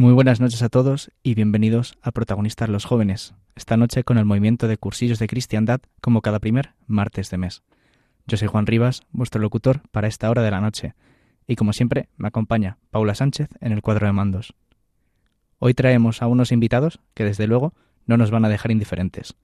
[0.00, 4.26] Muy buenas noches a todos y bienvenidos a Protagonistas los Jóvenes, esta noche con el
[4.26, 7.64] movimiento de cursillos de cristiandad como cada primer martes de mes.
[8.24, 10.94] Yo soy Juan Rivas, vuestro locutor para esta hora de la noche,
[11.48, 14.54] y como siempre me acompaña Paula Sánchez en el cuadro de mandos.
[15.58, 17.74] Hoy traemos a unos invitados que desde luego
[18.06, 19.34] no nos van a dejar indiferentes.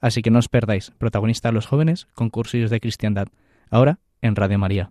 [0.00, 3.28] Así que no os perdáis Protagonistas los Jóvenes con cursillos de cristiandad,
[3.70, 4.90] ahora en Radio María.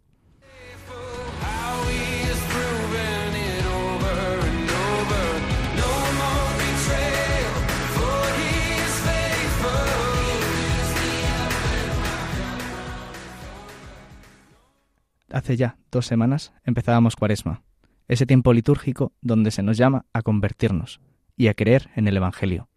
[15.34, 17.64] Hace ya dos semanas empezábamos Cuaresma,
[18.08, 21.00] ese tiempo litúrgico donde se nos llama a convertirnos
[21.38, 22.70] y a creer en el Evangelio,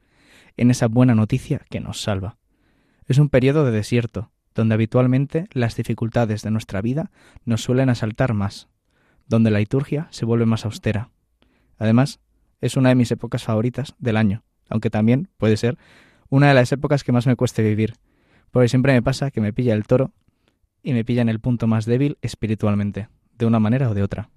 [0.56, 2.38] en esa buena noticia que nos salva.
[3.06, 7.11] Es un periodo de desierto, donde habitualmente las dificultades de nuestra vida
[7.44, 8.68] nos suelen asaltar más,
[9.27, 11.11] donde la liturgia se vuelve más austera.
[11.78, 12.20] Además,
[12.61, 15.77] es una de mis épocas favoritas del año, aunque también puede ser
[16.28, 17.94] una de las épocas que más me cueste vivir,
[18.50, 20.12] porque siempre me pasa que me pilla el toro
[20.84, 24.28] y me pilla en el punto más débil espiritualmente, de una manera o de otra.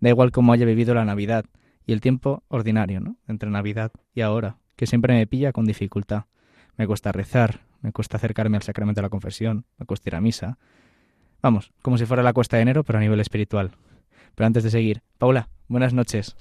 [0.00, 1.46] Da igual cómo haya vivido la Navidad
[1.86, 3.16] y el tiempo ordinario, ¿no?
[3.28, 6.24] Entre Navidad y ahora, que siempre me pilla con dificultad.
[6.76, 10.20] Me cuesta rezar, me cuesta acercarme al sacramento de la confesión, me cuesta ir a
[10.20, 10.58] misa.
[11.40, 13.70] Vamos, como si fuera la cuesta de enero, pero a nivel espiritual.
[14.34, 16.36] Pero antes de seguir, Paula, buenas noches.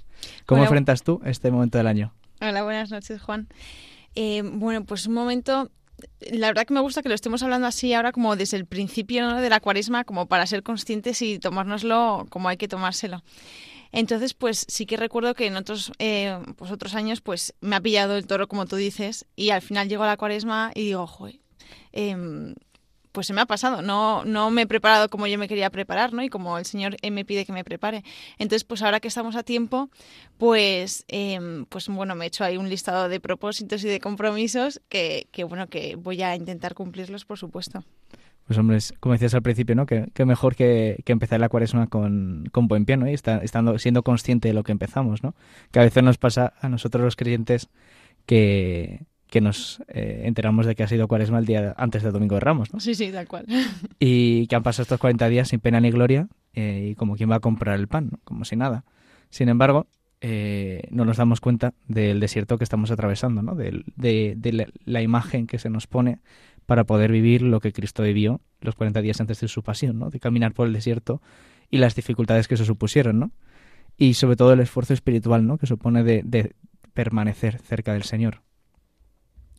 [0.45, 2.13] ¿Cómo enfrentas tú este momento del año?
[2.39, 3.47] Hola, buenas noches, Juan.
[4.15, 5.69] Eh, bueno, pues un momento
[6.31, 9.35] la verdad que me gusta que lo estemos hablando así ahora como desde el principio
[9.35, 13.23] de la cuaresma, como para ser conscientes y tomárnoslo como hay que tomárselo.
[13.91, 17.81] Entonces, pues sí que recuerdo que en otros, eh, pues otros años, pues me ha
[17.81, 21.07] pillado el toro, como tú dices, y al final llego a la cuaresma y digo,
[21.07, 21.39] joder,
[21.91, 22.15] eh,
[23.11, 26.13] pues se me ha pasado, no, no me he preparado como yo me quería preparar,
[26.13, 26.23] ¿no?
[26.23, 28.03] Y como el Señor me pide que me prepare.
[28.37, 29.89] Entonces, pues ahora que estamos a tiempo,
[30.37, 34.81] pues, eh, pues bueno, me he hecho ahí un listado de propósitos y de compromisos
[34.89, 37.83] que, que bueno, que voy a intentar cumplirlos, por supuesto.
[38.47, 39.85] Pues hombre, como decías al principio, ¿no?
[39.85, 43.09] Que, mejor que, que, empezar la cuaresma con, con buen pie, ¿no?
[43.09, 45.35] Y estando, siendo consciente de lo que empezamos, ¿no?
[45.71, 47.69] Que a veces nos pasa a nosotros los creyentes
[48.25, 52.35] que, que nos eh, enteramos de que ha sido cuaresma el día antes del Domingo
[52.35, 52.81] de Ramos, ¿no?
[52.81, 53.45] Sí, sí, tal cual.
[53.99, 57.31] Y que han pasado estos 40 días sin pena ni gloria eh, y como quien
[57.31, 58.83] va a comprar el pan, como si nada.
[59.29, 59.87] Sin embargo,
[60.19, 63.55] eh, no nos damos cuenta del desierto que estamos atravesando, ¿no?
[63.55, 66.19] De, de, la, imagen que se nos pone
[66.65, 70.09] para poder vivir lo que Cristo vivió los 40 días antes de su pasión, ¿no?
[70.09, 71.21] De caminar por el desierto
[71.69, 73.31] y las dificultades que se supusieron, ¿no?
[73.95, 75.57] Y sobre todo el esfuerzo espiritual, ¿no?
[75.57, 76.53] Que supone de
[76.93, 78.41] permanecer cerca del Señor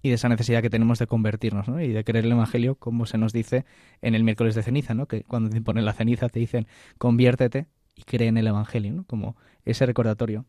[0.02, 1.80] y de esa necesidad que tenemos de convertirnos ¿no?
[1.80, 3.64] y de creer el Evangelio, como se nos dice
[4.00, 5.06] en el miércoles de ceniza, ¿no?
[5.06, 6.66] que cuando te ponen la ceniza te dicen
[6.98, 9.04] conviértete y cree en el Evangelio, ¿no?
[9.04, 10.44] como ese recordatorio.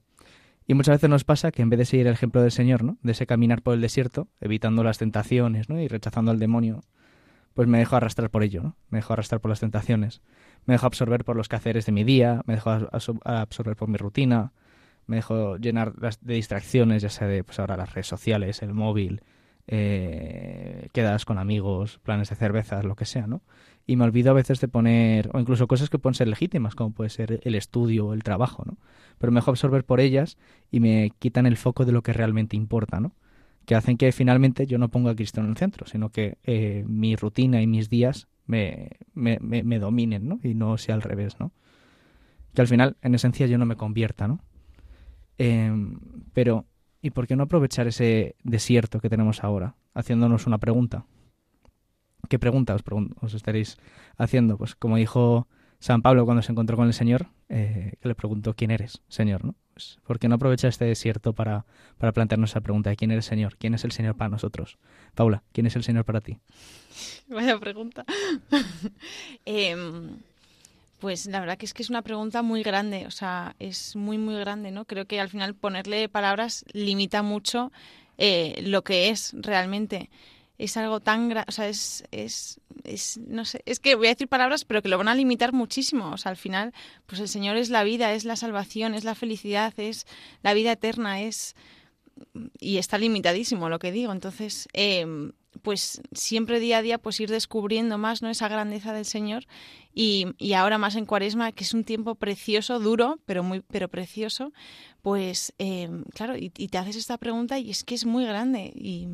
[0.65, 2.97] Y muchas veces nos pasa que en vez de seguir el ejemplo del Señor, ¿no?
[3.03, 5.79] de ese caminar por el desierto, evitando las tentaciones ¿no?
[5.79, 6.81] y rechazando al demonio,
[7.53, 8.77] pues me dejo arrastrar por ello, ¿no?
[8.89, 10.23] me dejo arrastrar por las tentaciones,
[10.65, 12.71] me dejo absorber por los quehaceres de mi día, me dejo
[13.23, 14.53] absorber por mi rutina,
[15.05, 19.21] me dejo llenar de distracciones, ya sea de pues ahora las redes sociales, el móvil,
[19.67, 23.41] eh, quedas con amigos, planes de cervezas, lo que sea, ¿no?
[23.85, 26.91] Y me olvido a veces de poner, o incluso cosas que pueden ser legítimas, como
[26.91, 28.77] puede ser el estudio o el trabajo, ¿no?
[29.17, 30.37] Pero me dejo absorber por ellas
[30.71, 33.13] y me quitan el foco de lo que realmente importa, ¿no?
[33.65, 36.83] Que hacen que finalmente yo no ponga a Cristo en el centro, sino que eh,
[36.87, 40.39] mi rutina y mis días me, me, me, dominen, ¿no?
[40.43, 41.51] Y no sea al revés, ¿no?
[42.53, 44.41] Que al final, en esencia, yo no me convierta, ¿no?
[45.37, 45.99] Em,
[46.33, 46.65] pero
[47.03, 51.05] ¿Y por qué no aprovechar ese desierto que tenemos ahora haciéndonos una pregunta?
[52.29, 52.77] ¿Qué pregunta
[53.19, 53.77] os, estaréis
[54.17, 54.57] haciendo?
[54.57, 58.53] Pues como dijo San Pablo cuando se encontró con el Señor, eh, que le preguntó
[58.55, 59.55] quién eres, Señor, ¿no?
[59.73, 61.65] Pues, ¿Por qué no aprovechar este desierto para,
[61.97, 63.57] para plantearnos esa pregunta de quién eres Señor?
[63.57, 64.77] ¿Quién es el Señor para nosotros?
[65.13, 66.39] Paula, ¿quién es el Señor para ti?
[67.27, 68.05] Vaya pregunta.
[69.45, 69.75] eh,
[71.03, 74.17] pues la verdad que es que es una pregunta muy grande, o sea, es muy,
[74.17, 74.85] muy grande, ¿no?
[74.85, 77.73] Creo que al final ponerle palabras limita mucho
[78.17, 80.09] eh, lo que es realmente.
[80.57, 84.29] Es algo tan, o sea, es, es, es, no sé, es que voy a decir
[84.29, 86.09] palabras, pero que lo van a limitar muchísimo.
[86.09, 86.73] O sea, al final,
[87.05, 90.07] pues el Señor es la vida, es la salvación, es la felicidad, es
[90.41, 91.53] la vida eterna, es
[92.61, 94.13] y está limitadísimo lo que digo.
[94.13, 95.05] Entonces, eh,
[95.61, 99.45] pues siempre día a día pues ir descubriendo más no esa grandeza del Señor.
[99.93, 103.89] Y, y, ahora más en Cuaresma que es un tiempo precioso duro pero muy pero
[103.89, 104.51] precioso
[105.03, 108.73] pues eh, claro y, y, te haces esta pregunta y es que es muy grande
[108.75, 109.07] y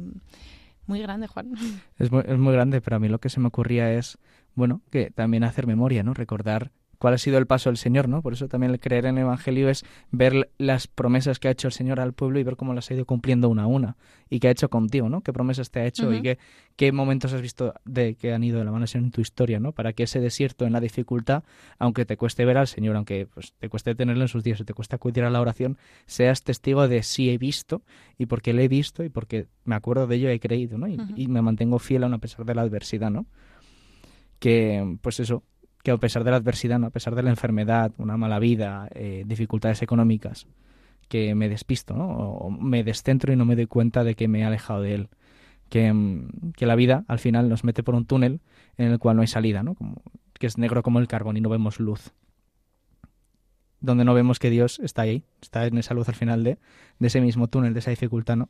[0.87, 1.53] muy grande Juan.
[1.97, 4.17] Es muy, es muy grande pero a mí lo que se me ocurría es
[4.55, 8.21] bueno que también hacer memoria no recordar cuál ha sido el paso del Señor, ¿no?
[8.21, 11.67] Por eso también el creer en el Evangelio es ver las promesas que ha hecho
[11.67, 13.95] el Señor al pueblo y ver cómo las ha ido cumpliendo una a una
[14.29, 15.21] y qué ha hecho contigo, ¿no?
[15.21, 16.19] Qué promesas te ha hecho uh -huh.
[16.19, 16.37] y qué,
[16.75, 19.71] qué momentos has visto de que han ido de la mano en tu historia, ¿no?
[19.71, 21.43] Para que ese desierto en la dificultad,
[21.79, 24.65] aunque te cueste ver al Señor, aunque pues, te cueste tenerlo en sus días y
[24.65, 27.81] te cueste acudir a la oración, seas testigo de sí he visto
[28.17, 30.87] y porque le he visto y porque me acuerdo de ello he creído, ¿no?
[30.87, 31.13] Y, uh -huh.
[31.15, 33.25] y me mantengo fiel aún a pesar de la adversidad, ¿no?
[34.39, 35.43] Que, pues eso,
[35.83, 36.87] que a pesar de la adversidad, ¿no?
[36.87, 40.47] a pesar de la enfermedad, una mala vida, eh, dificultades económicas,
[41.07, 42.07] que me despisto, ¿no?
[42.09, 45.09] o me descentro y no me doy cuenta de que me he alejado de él.
[45.69, 45.93] Que,
[46.55, 48.41] que, la vida al final nos mete por un túnel
[48.77, 49.77] en el cual no hay salida, ¿no?
[50.33, 52.11] Que es negro como el carbón y no vemos luz.
[53.79, 56.57] Donde no vemos que Dios está ahí, está en esa luz al final de,
[56.97, 58.49] de ese mismo túnel, de esa dificultad, ¿no?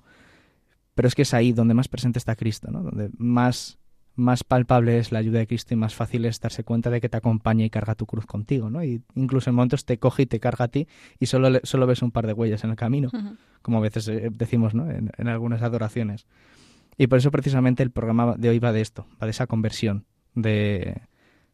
[0.96, 2.84] Pero es que es ahí donde más presente está Cristo, ¿no?
[2.84, 3.79] Donde más
[4.20, 7.10] más palpable es la ayuda de Cristo y más fácil es darse cuenta de que
[7.10, 8.84] te acompaña y carga tu cruz contigo, ¿no?
[8.84, 10.88] Y incluso en momentos te coge y te carga a ti
[11.20, 13.38] y solo, le, solo ves un par de huellas en el camino, uh -huh.
[13.62, 14.90] como a veces decimos, ¿no?
[14.92, 16.28] En, en, algunas adoraciones.
[16.98, 20.06] Y por eso precisamente el programa de hoy va de esto, va de esa conversión,
[20.36, 21.02] de,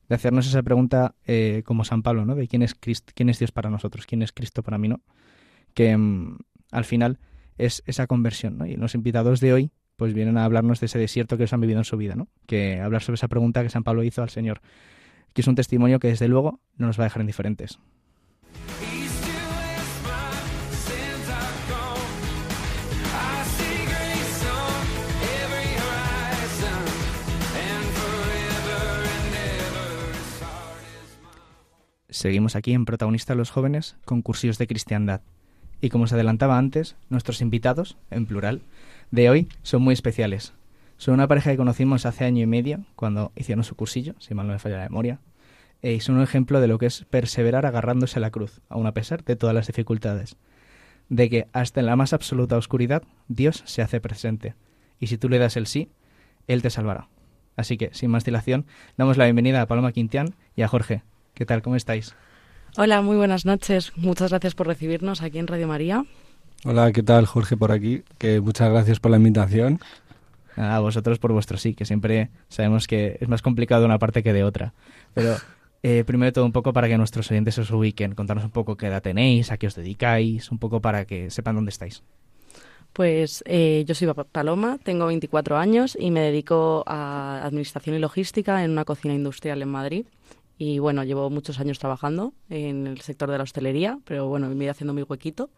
[0.10, 2.36] de hacernos esa pregunta eh, como San Pablo, ¿no?
[2.36, 5.02] De quién es, Cristo, quién es Dios para nosotros, quién es Cristo para mí, ¿no?
[5.74, 6.38] Que um,
[6.72, 7.20] al final
[7.58, 8.66] es esa conversión, ¿no?
[8.66, 11.62] Y los invitados de hoy pues vienen a hablarnos de ese desierto que ellos han
[11.62, 12.28] vivido en su vida, ¿no?
[12.46, 14.62] Que hablar sobre esa pregunta que San Pablo hizo al Señor,
[15.34, 17.80] que es un testimonio que desde luego no nos va a dejar indiferentes.
[32.16, 35.22] Seguimos aquí en Protagonistas los Jóvenes con cursillos de cristiandad.
[35.82, 38.62] Y como se adelantaba antes, nuestros invitados, en plural,
[39.12, 40.54] de hoy son muy especiales.
[40.98, 44.48] Son una pareja que conocimos hace año y medio, cuando hicieron su cursillo, si mal
[44.48, 45.20] no me falla la memoria,
[45.82, 48.94] y son un ejemplo de lo que es perseverar agarrándose a la cruz, aun a
[48.94, 50.38] pesar de todas las dificultades.
[51.10, 54.56] De que hasta en la más absoluta oscuridad, Dios se hace presente.
[55.00, 55.90] Y si tú le das el sí,
[56.48, 57.10] Él te salvará.
[57.56, 58.66] Así que, sin más dilación,
[58.98, 61.04] damos la bienvenida a Paloma Quintián y a Jorge.
[61.34, 61.62] ¿Qué tal?
[61.62, 62.16] ¿Cómo estáis?
[62.78, 63.94] Hola, muy buenas noches.
[63.96, 66.06] Muchas gracias por recibirnos aquí en Radio María.
[66.68, 67.28] Hola, ¿qué tal?
[67.28, 68.02] Jorge por aquí.
[68.18, 69.80] Que muchas gracias por la invitación.
[70.56, 74.24] A vosotros por vuestro sí, que siempre sabemos que es más complicado de una parte
[74.24, 74.74] que de otra.
[75.14, 75.36] Pero
[75.84, 78.78] eh, primero de todo un poco para que nuestros oyentes os ubiquen, contarnos un poco
[78.78, 82.02] qué edad tenéis, a qué os dedicáis, un poco para que sepan dónde estáis.
[82.94, 88.64] Pues eh, yo soy Paloma, tengo 24 años y me dedico a administración y logística
[88.64, 90.08] en una cocina industrial en Madrid.
[90.58, 94.56] Y bueno, llevo muchos años trabajando en el sector de la hostelería, pero bueno, me
[94.56, 95.50] he ido haciendo mi huequito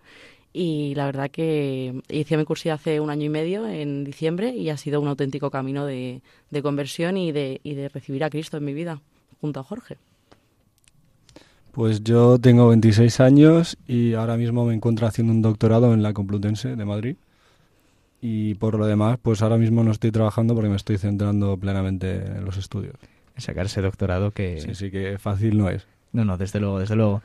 [0.57, 4.71] y la verdad que hice mi curso hace un año y medio, en diciembre, y
[4.71, 8.57] ha sido un auténtico camino de, de conversión y de, y de, recibir a Cristo
[8.57, 8.99] en mi vida,
[9.39, 9.97] junto a Jorge.
[11.73, 16.13] Pues yo tengo 26 años y ahora mismo me encuentro haciendo un doctorado en la
[16.13, 17.17] Complutense de Madrid.
[18.19, 22.15] Y por lo demás, pues ahora mismo no estoy trabajando porque me estoy centrando plenamente
[22.15, 22.95] en los estudios.
[23.37, 24.59] Sacar ese doctorado que...
[24.59, 25.85] Sí, sí, que fácil no es.
[26.13, 27.21] No, no, desde luego, desde luego.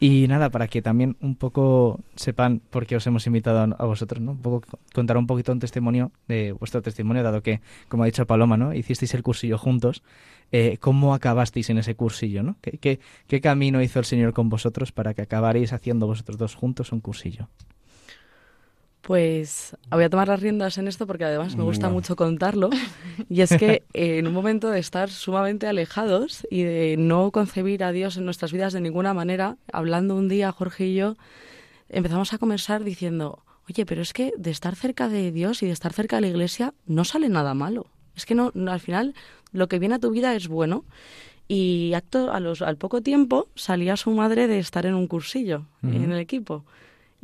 [0.00, 4.20] Y nada, para que también un poco sepan por qué os hemos invitado a vosotros,
[4.20, 4.32] ¿no?
[4.32, 8.26] Un poco contar un poquito un testimonio de vuestro testimonio, dado que, como ha dicho
[8.26, 8.74] Paloma, ¿no?
[8.74, 10.02] Hicisteis el cursillo juntos.
[10.52, 12.56] Eh, ¿Cómo acabasteis en ese cursillo, no?
[12.60, 16.54] ¿Qué, ¿Qué, qué, camino hizo el Señor con vosotros para que acabaréis haciendo vosotros dos
[16.54, 17.48] juntos un cursillo?
[19.06, 22.70] Pues voy a tomar las riendas en esto porque además me gusta mucho contarlo.
[23.28, 27.84] Y es que eh, en un momento de estar sumamente alejados y de no concebir
[27.84, 31.16] a Dios en nuestras vidas de ninguna manera, hablando un día Jorge y yo,
[31.90, 35.72] empezamos a conversar diciendo, oye, pero es que de estar cerca de Dios y de
[35.72, 37.88] estar cerca de la iglesia no sale nada malo.
[38.16, 39.14] Es que no, no al final
[39.52, 40.86] lo que viene a tu vida es bueno.
[41.46, 45.66] Y acto, a los, al poco tiempo salía su madre de estar en un cursillo
[45.82, 45.96] uh -huh.
[45.96, 46.64] en el equipo.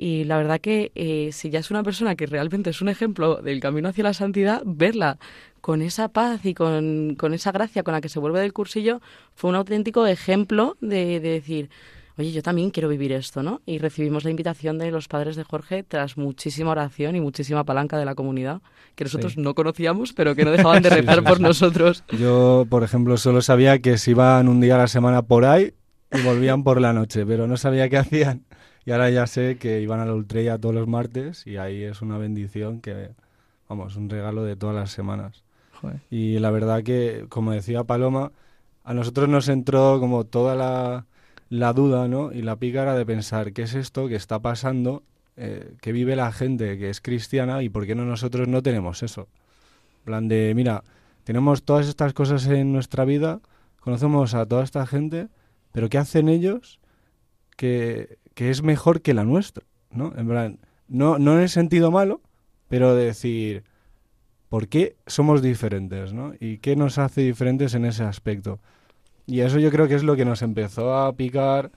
[0.02, 3.42] Y la verdad que eh, si ya es una persona que realmente es un ejemplo
[3.42, 5.18] del camino hacia la santidad, verla
[5.60, 9.02] con esa paz y con, con esa gracia con la que se vuelve del cursillo
[9.34, 11.68] fue un auténtico ejemplo de, de decir,
[12.16, 13.60] oye, yo también quiero vivir esto, ¿no?
[13.66, 17.98] Y recibimos la invitación de los padres de Jorge tras muchísima oración y muchísima palanca
[17.98, 18.62] de la comunidad,
[18.94, 22.04] que nosotros no conocíamos, pero que no dejaban de rezar por nosotros.
[22.18, 25.74] Yo, por ejemplo, solo sabía que se iban un día a la semana por ahí
[26.10, 28.46] y volvían por la noche, pero no sabía qué hacían.
[28.90, 32.02] Y ahora ya sé que iban a la Ultrella todos los martes y ahí es
[32.02, 33.10] una bendición que,
[33.68, 35.44] vamos, un regalo de todas las semanas.
[36.10, 38.32] Y la verdad que, como decía Paloma,
[38.82, 41.06] a nosotros nos entró como toda la,
[41.50, 42.32] la duda ¿no?
[42.32, 45.04] y la pícara de pensar qué es esto que está pasando,
[45.36, 49.04] eh, que vive la gente que es cristiana y por qué no nosotros no tenemos
[49.04, 49.28] eso.
[50.00, 50.82] En plan de, mira,
[51.22, 53.40] tenemos todas estas cosas en nuestra vida,
[53.78, 55.28] conocemos a toda esta gente,
[55.70, 56.80] pero ¿qué hacen ellos
[57.56, 59.66] que, que es mejor que la nuestra?
[59.90, 60.14] ¿no?
[60.16, 62.22] En plan, no, no en el sentido malo,
[62.68, 63.64] pero de decir,
[64.48, 66.14] ¿por qué somos diferentes?
[66.14, 66.32] ¿no?
[66.40, 68.58] ¿Y qué nos hace diferentes en ese aspecto?
[69.26, 71.70] Y eso yo creo que es lo que nos empezó a picar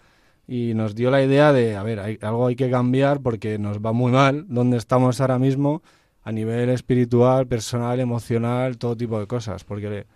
[0.48, 3.92] y nos dio la idea de, a ver, algo hay que cambiar porque nos va
[3.92, 5.84] muy mal donde estamos ahora mismo
[6.22, 9.66] a nivel espiritual, personal, emocional, todo tipo de cosas.
[9.66, 10.08] Porque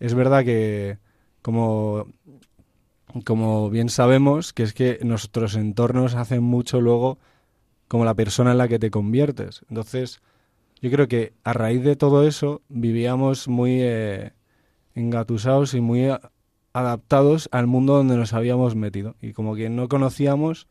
[0.00, 0.96] es verdad que,
[1.42, 2.06] como,
[3.24, 7.18] como bien sabemos, que es que nuestros entornos hacen mucho luego
[7.88, 9.64] como la persona en la que te conviertes.
[9.68, 10.22] Entonces,
[10.80, 14.32] yo creo que a raíz de todo eso vivíamos muy eh,
[14.94, 16.08] engatusados y muy
[16.72, 19.14] adaptados al mundo donde nos habíamos metido.
[19.20, 20.68] Y como que no conocíamos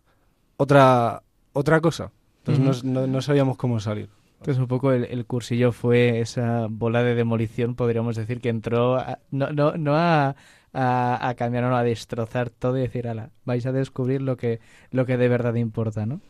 [0.58, 2.12] otra otra cosa.
[2.44, 4.10] Entonces no, sabíamos cómo salir.
[4.40, 8.98] Entonces un poco el, cursillo fue esa bola de demolición podríamos decir que entró
[9.30, 10.36] no no no a,
[10.74, 14.60] a, cambiar o a destrozar todo y decir ala vais a descubrir lo que
[14.92, 16.22] lo que de verdad importa no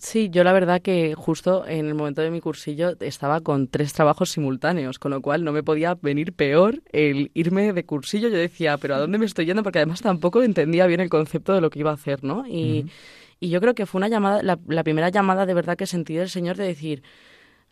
[0.00, 3.92] Sí, yo la verdad que justo en el momento de mi cursillo estaba con tres
[3.92, 8.30] trabajos simultáneos, con lo cual no me podía venir peor el irme de cursillo.
[8.30, 9.62] Yo decía, pero ¿a dónde me estoy yendo?
[9.62, 12.46] Porque además tampoco entendía bien el concepto de lo que iba a hacer, ¿no?
[12.48, 12.86] Y,
[13.40, 16.14] y yo creo que fue una llamada, la, la primera llamada de verdad que sentí
[16.14, 17.02] del Señor de decir,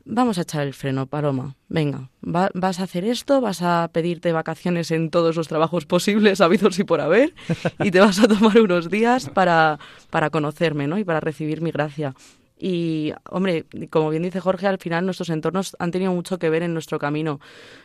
[0.09, 1.55] vamos a echar el freno, Paloma.
[1.69, 6.79] Venga, vas a hacer esto, vas a pedirte vacaciones en todos los trabajos posibles, habidos
[6.79, 7.35] y por haber,
[7.79, 9.79] y te vas a tomar unos días para,
[10.11, 10.99] para conocerme, ¿no?
[10.99, 12.15] Y para recibir mi gracia.
[12.59, 16.65] Y, hombre, como bien dice Jorge, al final nuestros entornos han tenido mucho que ver
[16.65, 17.39] en nuestro camino.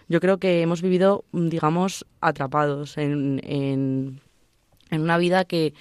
[0.07, 4.21] Yo creo que hemos vivido, digamos, atrapados en, en,
[4.89, 5.75] en una vida que,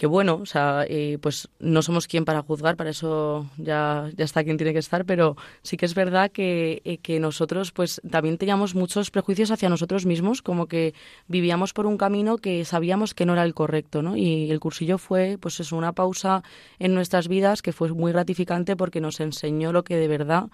[0.00, 4.24] que bueno, o sea, eh, pues no somos quien para juzgar, para eso ya, ya
[4.24, 8.00] está quien tiene que estar, pero sí que es verdad que, eh, que nosotros pues
[8.10, 10.94] también teníamos muchos prejuicios hacia nosotros mismos, como que
[11.28, 14.16] vivíamos por un camino que sabíamos que no era el correcto, ¿no?
[14.16, 16.42] Y el cursillo fue pues es una pausa
[16.78, 20.48] en nuestras vidas que fue muy gratificante porque nos enseñó lo que de verdad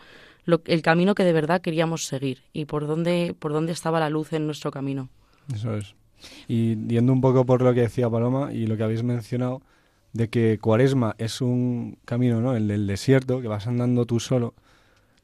[0.45, 4.11] lo, el camino que de verdad queríamos seguir y por dónde por dónde estaba la
[4.11, 5.09] luz en nuestro camino.
[5.55, 5.95] Eso es.
[6.49, 9.63] Y yendo un poco por lo que decía Paloma y lo que habéis mencionado,
[10.13, 12.57] de que Cuaresma es un camino, ¿no?
[12.57, 14.55] El del desierto, que vas andando tú solo.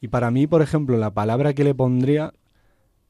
[0.00, 2.34] Y para mí, por ejemplo, la palabra que le pondría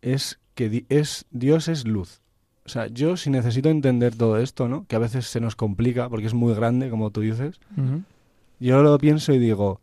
[0.01, 2.21] es que es Dios es luz.
[2.65, 4.87] O sea, yo si necesito entender todo esto, ¿no?
[4.87, 7.59] Que a veces se nos complica porque es muy grande, como tú dices.
[8.61, 9.81] Yo lo pienso y digo,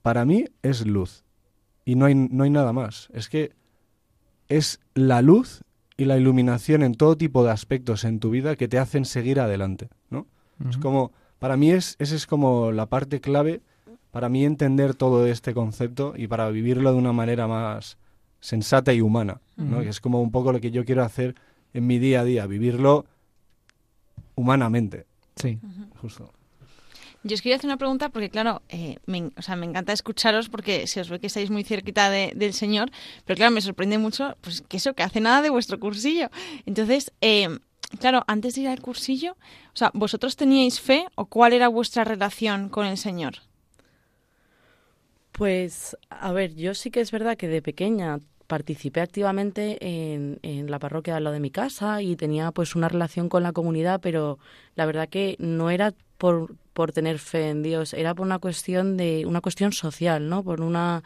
[0.00, 1.24] para mí es luz.
[1.84, 3.08] Y no hay, no hay nada más.
[3.12, 3.52] Es que
[4.48, 5.62] es la luz
[5.98, 9.40] y la iluminación en todo tipo de aspectos en tu vida que te hacen seguir
[9.40, 10.26] adelante, ¿no?
[10.68, 13.60] Es como, para mí es, esa es como la parte clave
[14.10, 17.98] para mí entender todo este concepto y para vivirlo de una manera más
[18.40, 19.80] sensata y humana, ¿no?
[19.80, 21.34] Que es como un poco lo que yo quiero hacer
[21.74, 23.04] en mi día a día, vivirlo
[24.36, 25.06] humanamente.
[25.36, 25.58] Sí.
[26.00, 26.32] Justo.
[27.24, 30.48] Yo os quería hacer una pregunta porque, claro, eh, me, o sea, me encanta escucharos
[30.48, 32.90] porque se os ve que estáis muy cerquita del Señor,
[33.24, 36.30] pero claro, me sorprende mucho pues que eso, que hace nada de vuestro cursillo.
[36.64, 37.48] Entonces, eh,
[38.00, 39.32] claro, antes de ir al cursillo,
[39.74, 43.34] o sea, ¿vosotros teníais fe o cuál era vuestra relación con el Señor?
[45.32, 50.70] Pues, a ver, yo sí que es verdad que de pequeña participé activamente en, en,
[50.70, 54.00] la parroquia de lo de mi casa y tenía pues una relación con la comunidad,
[54.00, 54.38] pero
[54.74, 58.96] la verdad que no era por, por tener fe en Dios, era por una cuestión
[58.96, 60.44] de una cuestión social, ¿no?
[60.44, 61.02] Por una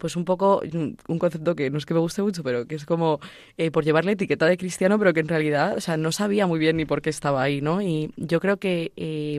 [0.00, 2.84] pues un poco un concepto que no es que me guste mucho, pero que es
[2.84, 3.20] como
[3.56, 6.48] eh, por llevar la etiqueta de cristiano, pero que en realidad, o sea, no sabía
[6.48, 7.80] muy bien ni por qué estaba ahí, ¿no?
[7.82, 9.38] Y yo creo que eh,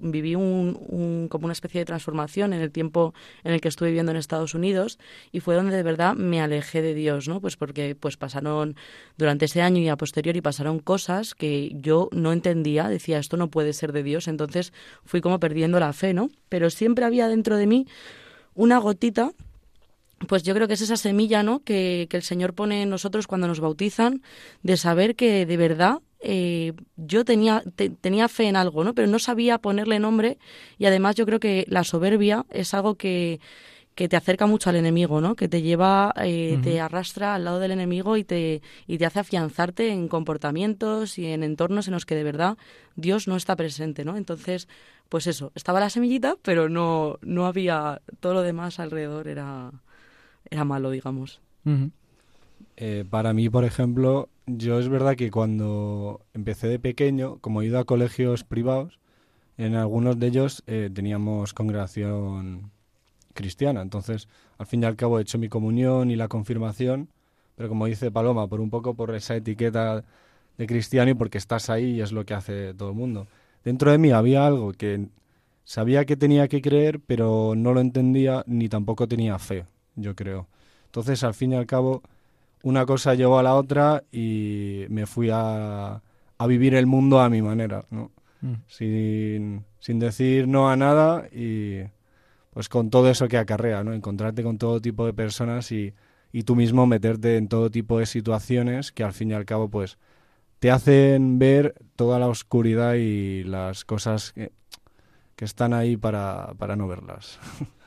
[0.00, 3.12] viví un, como una especie de transformación en el tiempo
[3.44, 4.98] en el que estuve viviendo en Estados Unidos
[5.32, 7.40] y fue donde de verdad me alejé de Dios, ¿no?
[7.40, 8.76] Pues porque pues pasaron
[9.16, 13.50] durante ese año y a posteriori pasaron cosas que yo no entendía, decía esto no
[13.50, 14.72] puede ser de Dios, entonces
[15.04, 16.30] fui como perdiendo la fe, ¿no?
[16.48, 17.86] Pero siempre había dentro de mí
[18.54, 19.32] una gotita
[20.26, 21.60] pues yo creo que es esa semilla ¿no?
[21.60, 24.22] que, que, el Señor pone en nosotros cuando nos bautizan,
[24.62, 27.62] de saber que de verdad eh, yo tenía,
[28.00, 28.94] tenía fe en algo, ¿no?
[28.94, 30.38] Pero no sabía ponerle nombre
[30.76, 33.40] y además yo creo que la soberbia es algo que,
[33.94, 35.36] que te acerca mucho al enemigo, ¿no?
[35.36, 39.20] Que te lleva, eh, te arrastra al lado del enemigo y te, y te hace
[39.20, 42.58] afianzarte en comportamientos y en entornos en los que de verdad
[42.96, 44.16] Dios no está presente, ¿no?
[44.16, 44.68] Entonces,
[45.08, 49.72] pues eso, estaba la semillita, pero no, no había, todo lo demás alrededor era,
[50.50, 51.40] era malo, digamos.
[52.76, 57.66] Eh, para mí, por ejemplo, yo es verdad que cuando empecé de pequeño, como he
[57.66, 58.98] ido a colegios privados,
[59.56, 62.70] en algunos de ellos eh, teníamos congregación
[63.34, 63.82] cristiana.
[63.82, 67.08] Entonces, al fin y al cabo he hecho mi comunión y la confirmación,
[67.56, 70.04] pero como dice Paloma, por un poco por esa etiqueta
[70.56, 73.26] de cristiano y porque estás ahí y es lo que hace todo el mundo.
[73.64, 75.08] Dentro de mí había algo que
[75.64, 79.66] sabía que tenía que creer, pero no lo entendía ni tampoco tenía fe,
[80.00, 80.48] yo creo.
[80.86, 82.02] Entonces, al fin y al cabo,
[82.62, 86.02] una cosa llevó a la otra y me fui a,
[86.38, 88.10] a vivir el mundo a mi manera, ¿no?
[88.40, 88.54] Mm.
[88.68, 91.82] Sin, sin decir no a nada y
[92.52, 93.92] pues con todo eso que acarrea, ¿no?
[93.92, 95.94] Encontrarte con todo tipo de personas y,
[96.32, 99.68] y tú mismo meterte en todo tipo de situaciones que al fin y al cabo
[99.68, 99.98] pues
[100.58, 104.52] te hacen ver toda la oscuridad y las cosas que,
[105.36, 107.38] que están ahí para, para no verlas.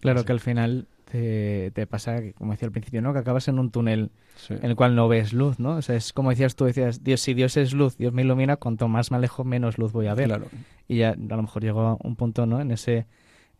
[0.00, 3.12] Claro que al final te, te, pasa, como decía al principio, ¿no?
[3.12, 4.10] Que acabas en un túnel
[4.48, 5.76] en el cual no ves luz, ¿no?
[5.76, 8.56] O sea, es como decías tú, decías, Dios, si Dios es luz, Dios me ilumina,
[8.56, 10.28] cuanto más me alejo, menos luz voy a ver.
[10.28, 10.46] Claro.
[10.88, 12.60] Y ya a lo mejor llegó a un punto, ¿no?
[12.60, 13.06] En ese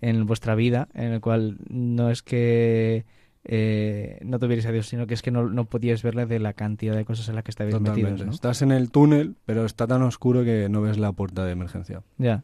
[0.00, 3.06] en vuestra vida en el cual no es que
[3.44, 6.54] eh, no tuvierais a Dios, sino que es que no, no podíais verle de la
[6.54, 8.24] cantidad de cosas en las que estabais metidos.
[8.24, 8.32] ¿no?
[8.32, 12.02] Estás en el túnel, pero está tan oscuro que no ves la puerta de emergencia.
[12.18, 12.42] Ya.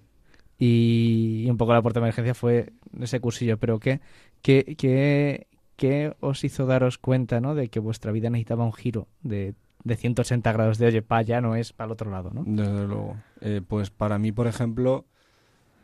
[0.58, 3.56] Y, un poco la puerta de emergencia fue ese cursillo.
[3.56, 4.00] Pero ¿qué,
[4.42, 7.54] qué, qué, qué os hizo daros cuenta ¿no?
[7.54, 9.54] de que vuestra vida necesitaba un giro de,
[9.84, 12.44] de 180 grados de, oye, pa, ya no es para el otro lado, ¿no?
[12.46, 13.16] Desde luego.
[13.40, 15.06] Eh, pues para mí, por ejemplo,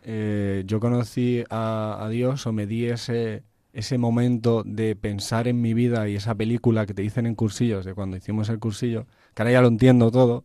[0.03, 5.75] eh, yo conocí a, Dios o me di ese, ese momento de pensar en mi
[5.75, 9.43] vida y esa película que te dicen en cursillos, de cuando hicimos el cursillo, que
[9.43, 10.45] ahora ya lo entiendo todo,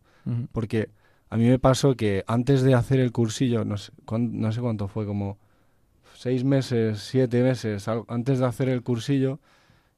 [0.52, 0.90] porque
[1.30, 4.88] a mí me pasó que antes de hacer el cursillo, no sé, no sé cuánto
[4.88, 5.38] fue, como
[6.22, 9.40] seis meses, siete meses, antes de hacer el cursillo,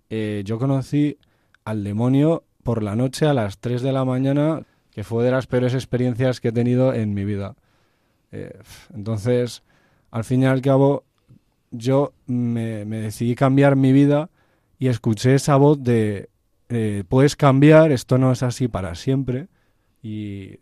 [0.09, 1.19] eh, yo conocí
[1.67, 5.47] al demonio por la noche a las 3 de la mañana, que fue de las
[5.47, 7.57] peores experiencias que he tenido en mi vida.
[8.33, 8.59] Eh,
[8.95, 9.65] entonces,
[10.11, 11.05] al fin y al cabo,
[11.71, 14.31] yo me, decidí cambiar mi vida
[14.79, 16.31] y escuché esa voz de,
[16.71, 19.49] eh, puedes cambiar, esto no es así para siempre
[20.03, 20.57] y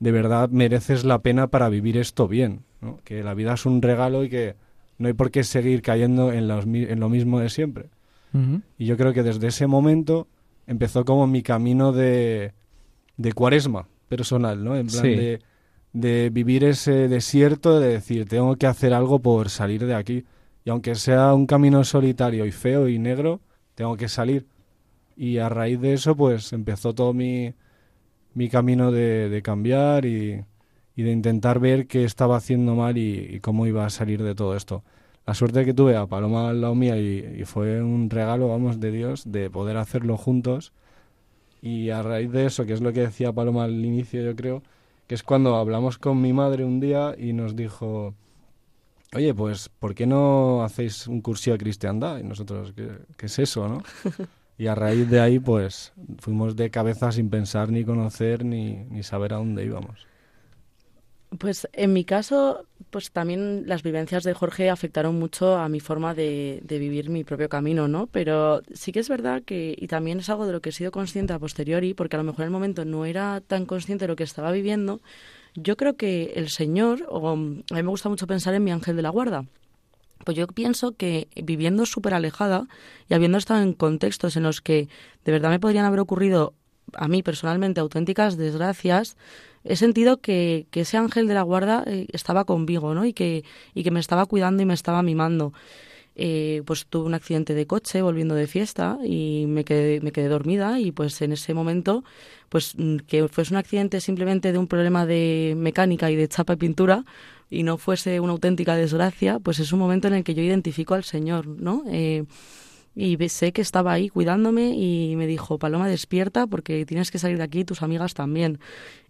[0.00, 2.62] de verdad mereces la pena para vivir esto bien,
[3.04, 4.56] que la vida es un regalo y que
[4.98, 7.86] no hay por qué seguir cayendo en, en lo mismo de siempre.
[8.78, 10.26] Y yo creo que desde ese momento
[10.66, 12.52] empezó como mi camino de,
[13.18, 14.74] de cuaresma personal, ¿no?
[14.74, 15.40] En plan de
[15.92, 20.24] de vivir ese desierto, de decir, tengo que hacer algo por salir de aquí.
[20.64, 23.40] Y aunque sea un camino solitario y feo y negro,
[23.74, 24.46] tengo que salir.
[25.16, 27.54] Y a raíz de eso, pues empezó todo mi,
[28.34, 30.44] mi camino de, de cambiar y,
[30.96, 34.56] y, de intentar ver qué estaba haciendo mal y, cómo iba a salir de todo
[34.56, 34.82] esto.
[35.26, 38.80] La suerte que tuve a Paloma al lado mía y, y fue un regalo, vamos,
[38.80, 40.72] de Dios, de poder hacerlo juntos.
[41.62, 44.62] Y a raíz de eso, que es lo que decía Paloma al inicio, yo creo,
[45.06, 48.14] que es cuando hablamos con mi madre un día y nos dijo,
[49.14, 52.18] oye, pues, ¿por qué no hacéis un cursillo de cristiandad?
[52.18, 53.82] Y nosotros, ¿qué, es eso, no?
[54.58, 59.02] Y a raíz de ahí, pues, fuimos de cabeza sin pensar ni conocer ni, ni
[59.02, 60.06] saber a dónde íbamos.
[61.38, 66.14] Pues en mi caso, pues también las vivencias de Jorge afectaron mucho a mi forma
[66.14, 68.06] de, de, vivir mi propio camino, ¿no?
[68.06, 70.90] Pero sí que es verdad que, y también es algo de lo que he sido
[70.90, 74.08] consciente a posteriori, porque a lo mejor en el momento no era tan consciente de
[74.08, 75.00] lo que estaba viviendo,
[75.54, 78.96] yo creo que el Señor, o a mí me gusta mucho pensar en mi ángel
[78.96, 79.46] de la guarda,
[80.24, 82.68] pues yo pienso que viviendo súper alejada
[83.08, 84.88] y habiendo estado en contextos en los que
[85.24, 86.54] de verdad me podrían haber ocurrido
[86.94, 89.16] a mí personalmente auténticas desgracias,
[89.64, 93.04] he sentido que, que ese ángel de la guarda eh, estaba conmigo, ¿no?
[93.04, 95.52] Y que, y que me estaba cuidando y me estaba mimando.
[96.14, 100.28] Eh, pues tuve un accidente de coche volviendo de fiesta y me quedé, me quedé
[100.28, 102.04] dormida y pues en ese momento,
[102.50, 106.52] pues mm, que fuese un accidente simplemente de un problema de mecánica y de chapa
[106.52, 107.06] y pintura
[107.48, 110.94] y no fuese una auténtica desgracia, pues es un momento en el que yo identifico
[110.94, 111.82] al Señor, ¿no?
[111.88, 112.24] Eh,
[112.94, 117.38] y sé que estaba ahí cuidándome y me dijo, Paloma, despierta porque tienes que salir
[117.38, 118.58] de aquí, tus amigas también.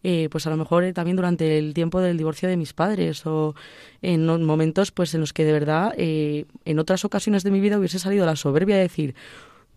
[0.05, 3.25] Eh, pues a lo mejor eh, también durante el tiempo del divorcio de mis padres
[3.25, 3.55] o
[4.03, 7.79] en momentos pues en los que de verdad eh, en otras ocasiones de mi vida
[7.79, 9.15] hubiese salido la soberbia de decir,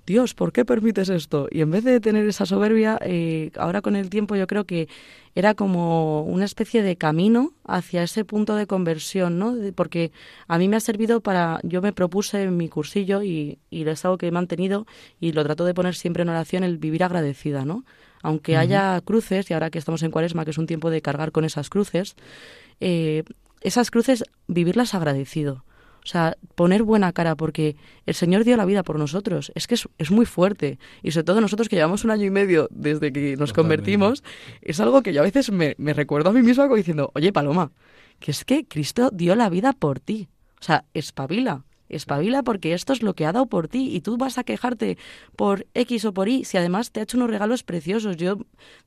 [0.06, 1.48] Dios, ¿por qué permites esto?
[1.50, 4.88] Y en vez de tener esa soberbia, eh, ahora con el tiempo yo creo que
[5.34, 9.56] era como una especie de camino hacia ese punto de conversión, ¿no?
[9.74, 10.12] Porque
[10.48, 14.06] a mí me ha servido para, yo me propuse en mi cursillo y, y es
[14.06, 14.86] algo que he mantenido
[15.20, 17.84] y lo trato de poner siempre en oración, el vivir agradecida, ¿no?
[18.22, 21.32] Aunque haya cruces, y ahora que estamos en cuaresma, que es un tiempo de cargar
[21.32, 22.16] con esas cruces,
[22.80, 23.24] eh,
[23.62, 25.64] esas cruces, vivirlas agradecido
[26.06, 29.52] o sea, poner buena cara porque el Señor dio la vida por nosotros.
[29.56, 30.78] Es que es, muy fuerte.
[31.02, 34.24] Y sobre todo nosotros que llevamos un año y medio desde que nos convertimos,
[34.62, 37.34] es algo que yo a veces me, me recuerdo a mí misma como diciendo, oye
[37.34, 37.72] Paloma,
[38.20, 40.30] que es que Cristo dio la vida por ti.
[40.62, 41.66] O sea, espabila.
[41.90, 44.98] Espabila porque esto es lo que ha dado por ti y tú vas a quejarte
[45.36, 48.18] por X o por Y si además te ha hecho unos regalos preciosos.
[48.18, 48.38] Yo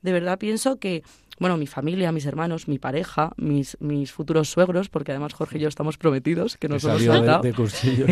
[0.03, 1.03] de verdad pienso que
[1.39, 5.61] bueno, mi familia, mis hermanos, mi pareja, mis, mis futuros suegros, porque además Jorge y
[5.61, 7.43] yo estamos prometidos, que nos hemos saltado.
[7.43, 8.07] De, cursillo.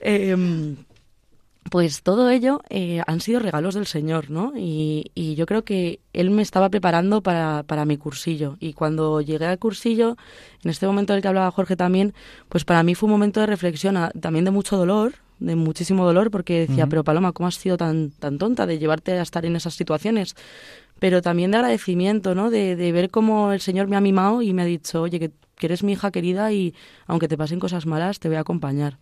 [1.70, 4.52] Pues todo ello eh, han sido regalos del Señor, ¿no?
[4.54, 8.56] Y, y yo creo que Él me estaba preparando para, para, mi cursillo.
[8.60, 10.16] Y cuando llegué al cursillo,
[10.62, 12.12] en este momento del que hablaba Jorge también,
[12.48, 16.30] pues para mí fue un momento de reflexión, también de mucho dolor, de muchísimo dolor,
[16.30, 19.56] porque decía, pero Paloma, ¿cómo has sido tan, tan tonta de llevarte a estar en
[19.56, 20.36] esas situaciones?
[21.00, 22.50] pero también de agradecimiento, ¿no?
[22.50, 25.32] De, de, ver cómo el Señor me ha mimado y me ha dicho, oye, que,
[25.60, 26.74] eres mi hija querida y
[27.06, 28.98] aunque te pasen cosas malas, te voy a acompañar.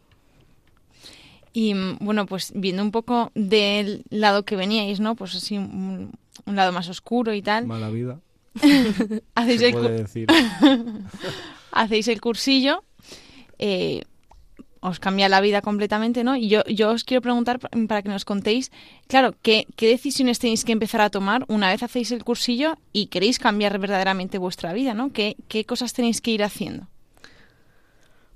[1.52, 5.14] Y bueno, pues viendo un poco del lado que veníais, ¿no?
[5.14, 6.12] Pues así, un,
[6.46, 7.66] lado más oscuro y tal.
[7.66, 8.20] Mala vida.
[9.34, 10.06] hacéis, el
[11.72, 12.84] hacéis el cursillo.
[13.58, 14.02] Eh,
[14.80, 16.34] os cambia la vida completamente, ¿no?
[16.34, 18.72] Y yo, yo os quiero preguntar para que nos contéis,
[19.06, 23.06] claro, ¿qué, ¿qué decisiones tenéis que empezar a tomar una vez hacéis el cursillo y
[23.06, 25.12] queréis cambiar verdaderamente vuestra vida, ¿no?
[25.12, 26.88] ¿Qué, qué cosas tenéis que ir haciendo?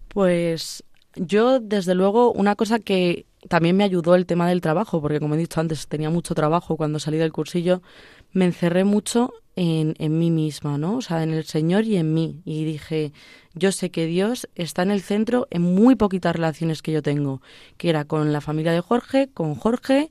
[0.06, 0.84] Pues
[1.16, 5.34] yo, desde luego, una cosa que también me ayudó el tema del trabajo, porque como
[5.34, 7.82] he dicho antes, tenía mucho trabajo cuando salí del cursillo,
[8.32, 10.96] me encerré mucho en, en mí misma, ¿no?
[10.96, 12.42] O sea, en el Señor y en mí.
[12.44, 13.12] Y dije,
[13.54, 17.40] yo sé que Dios está en el centro en muy poquitas relaciones que yo tengo,
[17.76, 20.10] que era con la familia de Jorge, con Jorge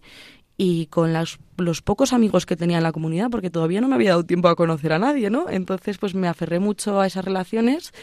[0.57, 4.11] y con los pocos amigos que tenía en la comunidad, porque todavía no me había
[4.11, 5.49] dado tiempo a conocer a nadie, ¿no?
[5.49, 7.93] Entonces, pues me aferré mucho a esas relaciones,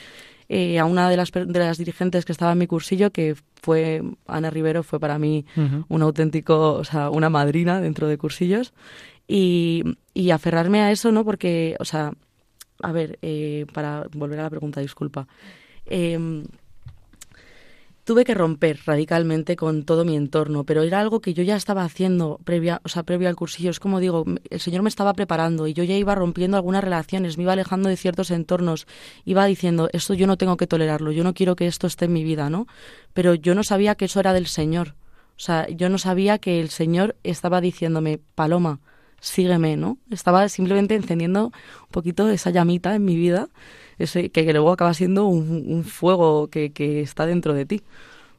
[0.55, 4.03] eh, a una de las, de las dirigentes que estaba en mi cursillo, que fue
[4.27, 5.47] Ana Rivero, fue para mí
[5.89, 8.75] un auténtico, o sea, una madrina dentro de cursillos,
[9.27, 11.25] y, y aferrarme a eso, ¿no?
[11.25, 12.13] Porque, o sea,
[12.83, 15.27] a ver, eh, para volver a la pregunta, disculpa.
[15.87, 16.45] Em,
[18.05, 21.85] tuve que romper radicalmente con todo mi entorno, pero era algo que yo ya estaba
[21.85, 23.71] haciendo previa, o sea, previo al cursillo.
[23.71, 27.37] Es como digo, el Señor me estaba preparando y yo ya iba rompiendo algunas relaciones,
[27.37, 28.87] me iba alejando de ciertos entornos,
[29.25, 32.13] iba diciendo, esto yo no tengo que tolerarlo, yo no quiero que esto esté en
[32.13, 32.67] mi vida, ¿no?
[33.13, 34.95] Pero yo no sabía que eso era del Señor.
[35.37, 38.81] O sea, yo no sabía que el Señor estaba diciéndome, Paloma,
[39.21, 39.99] sígueme, ¿no?
[40.11, 43.49] Estaba simplemente encendiendo un poquito esa llamita en mi vida,
[44.03, 47.83] ese, que luego acaba siendo un, fuego que, que, está dentro de ti.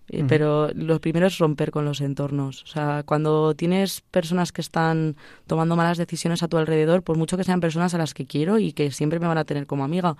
[0.10, 2.64] Eh, pero lo primero es romper con los entornos.
[2.64, 5.16] O sea, cuando tienes personas que están
[5.48, 8.60] tomando malas decisiones a tu alrededor, por mucho que sean personas a las que quiero
[8.60, 10.18] y que siempre me van a tener como amiga,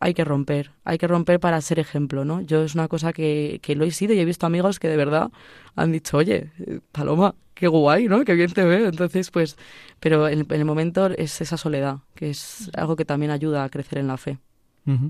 [0.00, 2.40] hay que romper, hay que romper para ser ejemplo, ¿no?
[2.40, 4.96] Yo es una cosa que, que lo he sido y he visto amigos que de
[4.96, 5.30] verdad
[5.76, 6.50] han dicho, oye,
[6.92, 8.24] Paloma, qué guay, ¿no?
[8.24, 8.88] Qué bien te veo.
[8.88, 9.56] Entonces, pues,
[10.00, 13.98] pero en, el momento es esa soledad, que es algo que también ayuda a crecer
[13.98, 14.38] en la fe.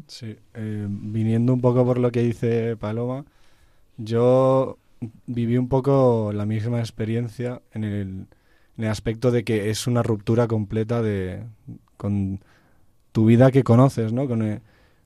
[0.07, 3.25] Sí, eh, viniendo un poco por lo que dice Paloma,
[3.97, 4.79] yo
[5.27, 7.93] viví un poco la misma experiencia en el,
[8.79, 11.43] en el aspecto de que es una ruptura completa de
[11.97, 12.41] con
[13.13, 14.27] tu vida que conoces, ¿no?
[14.29, 14.61] Con el,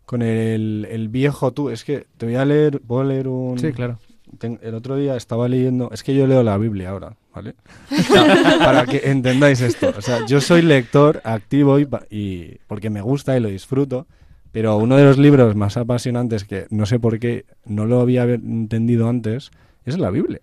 [0.06, 1.70] con el, el viejo tú.
[1.70, 3.58] Es que te voy a leer, puedo leer un...
[3.58, 3.98] Sí, claro
[4.42, 7.54] el otro día estaba leyendo, es que yo leo la Biblia ahora, ¿vale?
[8.58, 9.92] para que entendáis esto.
[9.96, 14.06] O sea, yo soy lector activo y, porque me gusta y lo disfruto,
[14.54, 18.22] pero uno de los libros más apasionantes que no sé por qué no lo había
[18.22, 19.50] entendido antes
[19.84, 20.42] es la Biblia.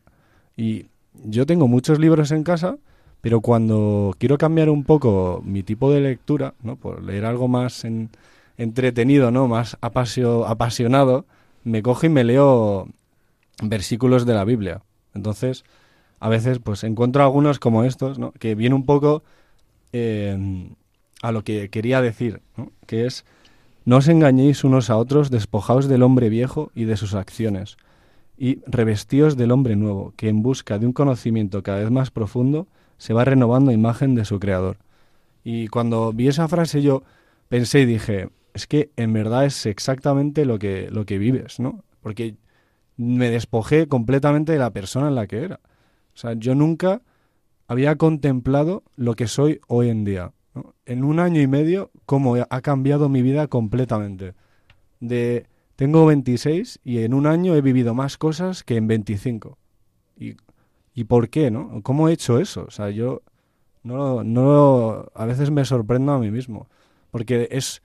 [0.57, 0.87] Y
[1.23, 2.75] yo tengo muchos libros en casa,
[3.21, 6.75] pero cuando quiero cambiar un poco mi tipo de lectura, ¿no?
[6.75, 7.87] Por leer algo más
[8.57, 9.47] entretenido, ¿no?
[9.47, 11.25] Más apasionado,
[11.63, 12.89] me cojo y me leo
[13.63, 14.81] versículos de la Biblia.
[15.13, 15.63] Entonces,
[16.19, 18.33] a veces, pues encuentro algunos como estos, ¿no?
[18.33, 19.23] Que viene un poco
[19.93, 20.67] eh,
[21.21, 22.73] a lo que quería decir, ¿no?
[22.87, 23.23] Que es,
[23.83, 27.77] no os engañéis unos a otros, despojaos del hombre viejo y de sus acciones,
[28.37, 32.67] y revestíos del hombre nuevo, que en busca de un conocimiento cada vez más profundo,
[32.97, 34.77] se va renovando a imagen de su creador.
[35.43, 37.03] Y cuando vi esa frase yo
[37.49, 41.83] pensé y dije, es que en verdad es exactamente lo que, lo que vives, ¿no?
[42.01, 42.35] Porque
[42.97, 45.59] me despojé completamente de la persona en la que era.
[46.13, 47.01] O sea, yo nunca
[47.67, 50.33] había contemplado lo que soy hoy en día.
[50.85, 54.33] En un año y medio, cómo ha cambiado mi vida completamente.
[54.99, 55.45] De
[55.77, 59.57] tengo 26 y en un año he vivido más cosas que en 25.
[60.17, 61.81] ¿Y, por qué, no?
[61.83, 62.65] ¿Cómo he hecho eso?
[62.67, 63.21] O sea, yo
[63.83, 66.67] no, no a veces me sorprendo a mí mismo,
[67.11, 67.81] porque es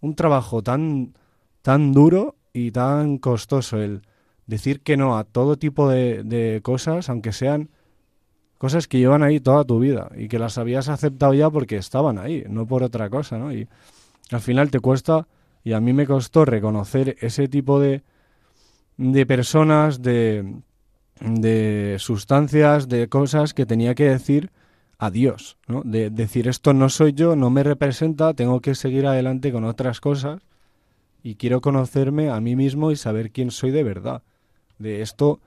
[0.00, 1.14] un trabajo tan
[1.62, 4.02] tan duro y tan costoso el
[4.48, 7.70] decir que no a todo tipo de, de cosas, aunque sean
[8.60, 12.18] cosas que llevan ahí toda tu vida y que las habías aceptado ya porque estaban
[12.18, 13.54] ahí, no por otra cosa, ¿no?
[13.54, 13.66] Y
[14.30, 15.26] al final te cuesta,
[15.64, 18.02] y a mí me costó reconocer ese tipo de,
[18.98, 20.56] de personas, de,
[21.22, 24.50] de sustancias, de cosas que tenía que decir
[24.98, 25.80] adiós, ¿no?
[25.82, 30.02] De decir esto no soy yo, no me representa, tengo que seguir adelante con otras
[30.02, 30.42] cosas
[31.22, 34.22] y quiero conocerme a mí mismo y saber quién soy de verdad.
[34.78, 35.40] De esto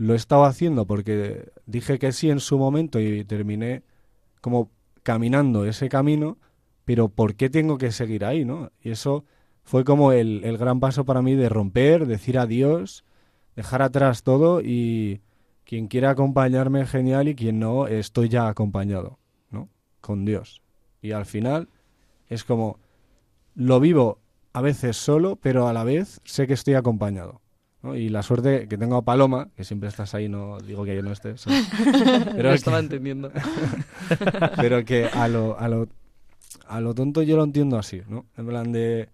[0.00, 3.82] lo he estado haciendo porque dije que sí en su momento y terminé
[4.40, 4.70] como
[5.02, 6.38] caminando ese camino,
[6.86, 8.72] pero ¿por qué tengo que seguir ahí, no?
[8.82, 9.26] Y eso
[9.62, 13.04] fue como el, el gran paso para mí de romper, decir adiós,
[13.56, 15.20] dejar atrás todo y
[15.66, 19.18] quien quiera acompañarme genial y quien no, estoy ya acompañado,
[19.50, 19.68] ¿no?
[20.00, 20.62] Con Dios.
[21.02, 21.68] Y al final
[22.30, 22.78] es como,
[23.54, 24.18] lo vivo
[24.54, 27.42] a veces solo, pero a la vez sé que estoy acompañado.
[27.82, 31.02] Y la suerte que tengo a Paloma, que siempre estás ahí, no digo que yo
[31.02, 31.34] no esté.
[32.36, 33.32] Pero estaba entendiendo.
[34.56, 35.88] pero que a lo, a, lo,
[36.66, 38.26] a lo tonto yo lo entiendo así, ¿no?
[38.36, 39.08] En plan de...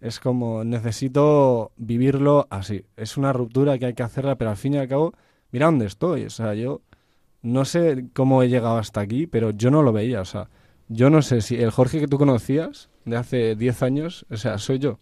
[0.00, 2.84] Es como, necesito vivirlo así.
[2.96, 5.14] Es una ruptura que hay que hacerla, pero al fin y al cabo,
[5.52, 6.24] mira dónde estoy.
[6.24, 6.82] O sea, yo
[7.42, 10.20] no sé cómo he llegado hasta aquí, pero yo no lo veía.
[10.20, 10.48] O sea,
[10.88, 14.58] yo no sé si el Jorge que tú conocías de hace 10 años, o sea,
[14.58, 14.98] soy yo.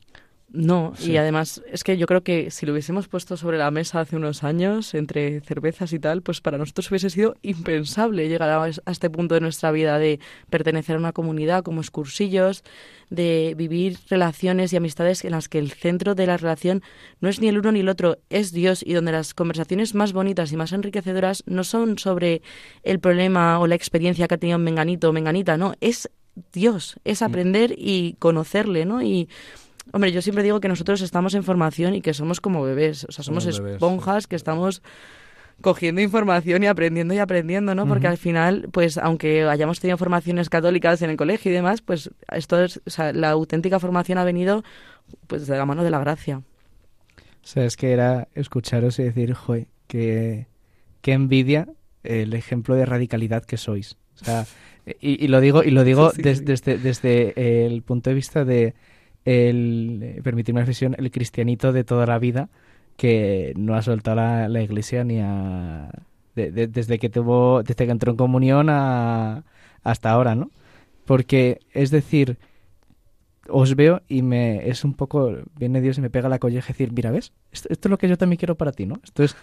[0.52, 4.00] No, y además es que yo creo que si lo hubiésemos puesto sobre la mesa
[4.00, 8.68] hace unos años, entre cervezas y tal, pues para nosotros hubiese sido impensable llegar a,
[8.68, 10.18] este punto de nuestra vida de
[10.50, 12.64] pertenecer a una comunidad como excursillos,
[13.10, 16.82] de vivir relaciones y amistades en las que el centro de la relación
[17.20, 20.12] no es ni el uno ni el otro, es Dios y donde las conversaciones más
[20.12, 22.42] bonitas y más enriquecedoras no son sobre
[22.82, 26.10] el problema o la experiencia que ha tenido Menganito o Menganita, no, es
[26.52, 27.24] Dios, es mm.
[27.24, 29.00] aprender y conocerle, ¿no?
[29.00, 29.28] Y
[29.92, 33.12] Hombre, yo siempre digo que nosotros estamos en formación y que somos como bebés, o
[33.12, 34.82] sea, somos, esponjas que estamos
[35.60, 37.86] cogiendo información y aprendiendo y aprendiendo, ¿no?
[37.86, 42.10] Porque al final, pues aunque hayamos tenido formaciones católicas en el colegio y demás, pues
[42.32, 44.64] esto es, o sea, la auténtica formación ha venido
[45.26, 46.38] pues de la mano de la gracia.
[46.38, 50.46] O sea, es que era escucharos y decir, joder, que,
[51.02, 51.68] qué envidia
[52.04, 53.96] el ejemplo de radicalidad que sois.
[54.20, 54.46] O sea,
[55.00, 58.74] y, lo digo, y lo digo desde, desde el punto de vista de
[59.24, 62.48] el, eh, permitirme la expresión, el cristianito de toda la vida
[62.96, 65.90] que no ha soltado la, iglesia ni a...
[66.34, 69.44] desde que tuvo, desde que entró en comunión a,
[69.82, 70.50] hasta ahora, ¿no?
[71.06, 72.38] Porque, es decir,
[73.48, 76.72] os veo y me es un poco, viene Dios y me pega la colleja y
[76.74, 77.32] decir, mira, ¿ves?
[77.52, 79.00] Esto, es lo que yo también quiero para ti, ¿no?
[79.02, 79.36] Esto es,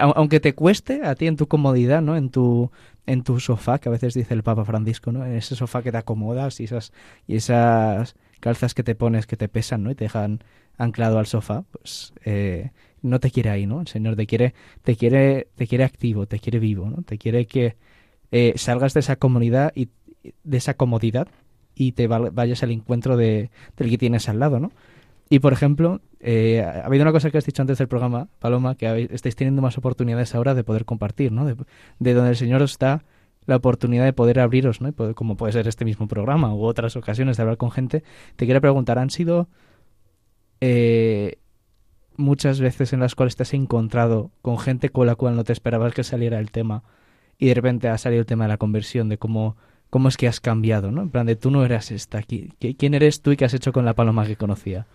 [0.00, 2.16] aunque te cueste a ti en tu comodidad, ¿no?
[2.16, 2.70] En tu,
[3.06, 5.26] en tu sofá, que a veces dice el Papa Francisco, ¿no?
[5.26, 6.92] En ese sofá que te acomodas esas,
[7.26, 9.90] y esas calzas que te pones que te pesan, ¿no?
[9.90, 10.44] Y te dejan
[10.76, 13.80] anclado al sofá, pues eh, no te quiere ahí, ¿no?
[13.80, 14.52] El Señor te quiere,
[14.82, 17.00] te quiere, te quiere activo, te quiere vivo, ¿no?
[17.04, 17.76] Te quiere que
[18.32, 19.88] eh, salgas de esa comunidad y
[20.42, 21.26] de esa comodidad
[21.74, 24.72] y te vayas al encuentro de, del que tienes al lado, ¿no?
[25.30, 28.74] Y por ejemplo, eh, ha habido una cosa que has dicho antes del programa, Paloma,
[28.74, 31.46] que estáis teniendo más oportunidades ahora de poder compartir, ¿no?
[31.46, 31.56] De,
[31.98, 33.04] de donde el Señor os está
[33.46, 34.92] la oportunidad de poder abriros, ¿no?
[35.14, 38.02] como puede ser este mismo programa u otras ocasiones de hablar con gente,
[38.36, 39.48] te quiero preguntar, ¿han sido
[40.60, 41.38] eh,
[42.16, 45.52] muchas veces en las cuales te has encontrado con gente con la cual no te
[45.52, 46.84] esperabas que saliera el tema
[47.38, 49.56] y de repente ha salido el tema de la conversión, de cómo,
[49.90, 51.02] cómo es que has cambiado, ¿no?
[51.02, 53.84] En plan de tú no eras esta, ¿quién eres tú y qué has hecho con
[53.84, 54.86] la paloma que conocía?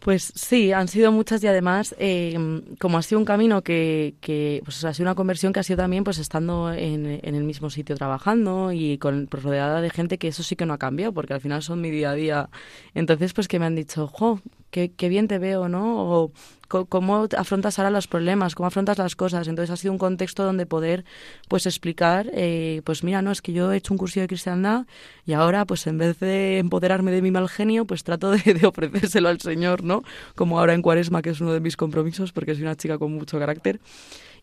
[0.00, 2.34] Pues sí, han sido muchas y además, eh,
[2.78, 5.76] como ha sido un camino que, que pues ha sido una conversión que ha sido
[5.76, 10.16] también pues estando en, en el mismo sitio trabajando y con pues, rodeada de gente
[10.16, 12.48] que eso sí que no ha cambiado, porque al final son mi día a día.
[12.94, 16.12] Entonces, pues que me han dicho, jo, qué, qué bien te veo, ¿no?
[16.12, 16.32] O
[16.68, 19.48] cómo afrontas ahora los problemas, cómo afrontas las cosas.
[19.48, 21.04] Entonces ha sido un contexto donde poder
[21.48, 24.86] pues explicar, eh, pues mira, no, es que yo he hecho un curso de cristiandad
[25.26, 28.66] y ahora pues en vez de empoderarme de mi mal genio, pues trato de, de
[28.66, 30.02] ofrecérselo al Señor, ¿no?
[30.36, 33.12] Como ahora en Cuaresma, que es uno de mis compromisos, porque soy una chica con
[33.12, 33.80] mucho carácter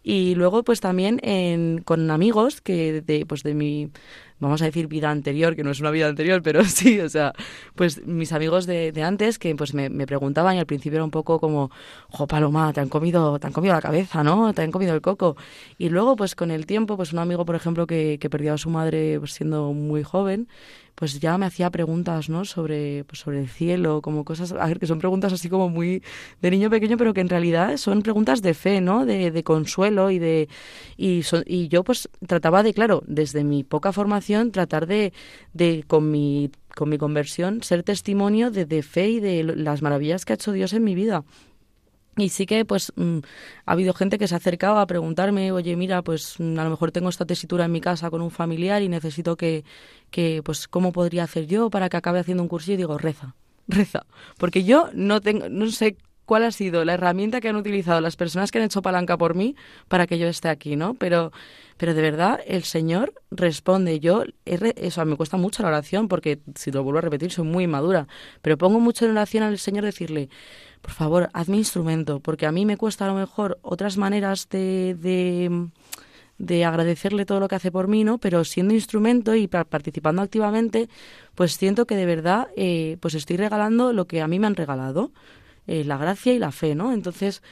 [0.03, 3.91] y luego pues también en, con amigos que de, pues de mi
[4.39, 7.33] vamos a decir vida anterior, que no es una vida anterior, pero sí, o sea,
[7.75, 11.03] pues mis amigos de, de antes que pues me, me, preguntaban y al principio era
[11.03, 11.71] un poco como,
[12.09, 14.53] jo, Paloma, te han comido, te han comido la cabeza, ¿no?
[14.53, 15.35] Te han comido el coco.
[15.77, 18.57] Y luego, pues con el tiempo, pues un amigo, por ejemplo, que, que perdió a
[18.57, 20.47] su madre pues, siendo muy joven,
[20.97, 22.43] pues ya me hacía preguntas, ¿no?
[22.43, 26.01] Sobre, pues sobre el cielo, como cosas, a ver, que son preguntas así como muy
[26.41, 29.05] de niño pequeño, pero que en realidad son preguntas de fe, ¿no?
[29.05, 30.49] De, de consuelo y de...
[30.97, 35.13] Y, y yo pues trataba de, claro, desde mi poca formación, tratar de,
[35.53, 40.25] de con mi con mi conversión, ser testimonio de, de fe y de las maravillas
[40.25, 41.23] que ha hecho Dios en mi vida.
[42.17, 43.19] Y sí que pues mm,
[43.65, 46.71] ha habido gente que se ha acercado a preguntarme, oye, mira, pues mm, a lo
[46.71, 49.63] mejor tengo esta tesitura en mi casa con un familiar y necesito que,
[50.09, 52.73] que, pues, ¿cómo podría hacer yo para que acabe haciendo un cursillo?
[52.73, 53.35] Y digo, reza,
[53.67, 54.05] reza.
[54.37, 55.95] Porque yo no tengo, no sé
[56.27, 59.33] cuál ha sido la herramienta que han utilizado las personas que han hecho palanca por
[59.33, 59.55] mí
[59.87, 60.93] para que yo esté aquí, ¿no?
[60.93, 61.31] Pero,
[61.77, 64.01] pero de verdad, el Señor responde.
[64.01, 67.63] Yo, eso me cuesta mucho la oración porque, si lo vuelvo a repetir, soy muy
[67.63, 68.07] inmadura.
[68.41, 70.29] Pero pongo mucho en oración al Señor decirle,
[70.81, 74.97] por favor, hazme instrumento, porque a mí me cuesta a lo mejor otras maneras de,
[74.99, 75.69] de,
[76.37, 78.17] de agradecerle todo lo que hace por mí, ¿no?
[78.17, 80.89] Pero siendo instrumento y participando activamente,
[81.35, 84.55] pues siento que de verdad, eh, pues estoy regalando lo que a mí me han
[84.55, 85.11] regalado,
[85.67, 86.93] eh, la gracia y la fe, ¿no?
[86.93, 87.43] Entonces,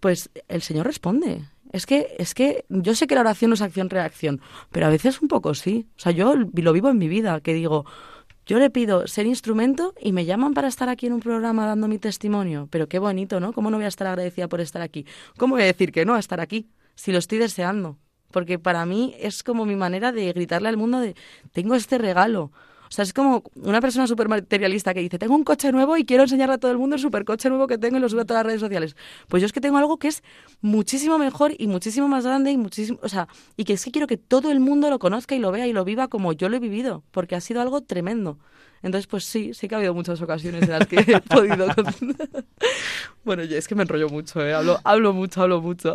[0.00, 1.42] pues el Señor responde.
[1.72, 4.40] Es que, es que yo sé que la oración no es acción-reacción,
[4.72, 5.86] pero a veces un poco sí.
[5.96, 7.86] O sea, yo lo vivo en mi vida, que digo,
[8.44, 11.86] yo le pido ser instrumento y me llaman para estar aquí en un programa dando
[11.86, 12.66] mi testimonio.
[12.70, 13.52] Pero qué bonito, ¿no?
[13.52, 15.06] ¿Cómo no voy a estar agradecida por estar aquí?
[15.38, 17.98] ¿Cómo voy a decir que no a estar aquí si lo estoy deseando?
[18.32, 21.14] Porque para mí es como mi manera de gritarle al mundo de,
[21.52, 22.50] tengo este regalo.
[22.90, 26.04] O sea, es como una persona súper materialista que dice, tengo un coche nuevo y
[26.04, 28.24] quiero enseñarle a todo el mundo el supercoche nuevo que tengo y lo subo a
[28.24, 28.96] todas las redes sociales.
[29.28, 30.24] Pues yo es que tengo algo que es
[30.60, 34.08] muchísimo mejor y muchísimo más grande y muchísimo, o sea, y que es que quiero
[34.08, 36.56] que todo el mundo lo conozca y lo vea y lo viva como yo lo
[36.56, 38.40] he vivido, porque ha sido algo tremendo.
[38.82, 41.68] Entonces, pues sí, sí que ha habido muchas ocasiones en las que he podido...
[43.24, 44.52] bueno, es que me enrollo mucho, ¿eh?
[44.52, 45.94] Hablo, hablo mucho, hablo mucho.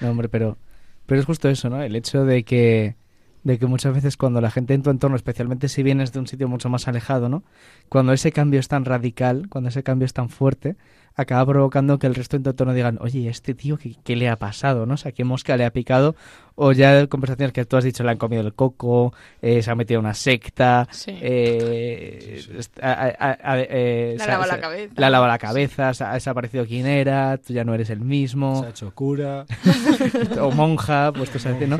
[0.00, 0.56] no, hombre, pero,
[1.04, 1.82] pero es justo eso, ¿no?
[1.82, 2.96] El hecho de que
[3.44, 6.26] de que muchas veces cuando la gente en tu entorno, especialmente si vienes de un
[6.26, 7.42] sitio mucho más alejado, ¿no?
[7.88, 10.76] Cuando ese cambio es tan radical, cuando ese cambio es tan fuerte,
[11.18, 14.28] acaba provocando que el resto de tu entorno digan, oye, este tío, ¿qué, qué le
[14.28, 14.86] ha pasado?
[14.86, 14.94] ¿no?
[14.94, 16.14] O sea, ¿qué mosca le ha picado?
[16.54, 19.74] O ya conversaciones que tú has dicho, le han comido el coco, eh, se ha
[19.74, 21.12] metido una secta, Sí.
[21.20, 22.40] eh,
[22.80, 24.94] a- a- a- eh, La se ha- lava la cabeza.
[24.96, 28.60] La lava la cabeza, se ha desaparecido quién era, tú ya no eres el mismo
[28.60, 29.44] Se ha hecho cura.
[30.40, 31.78] o monja, pues tú sabes, ¿no?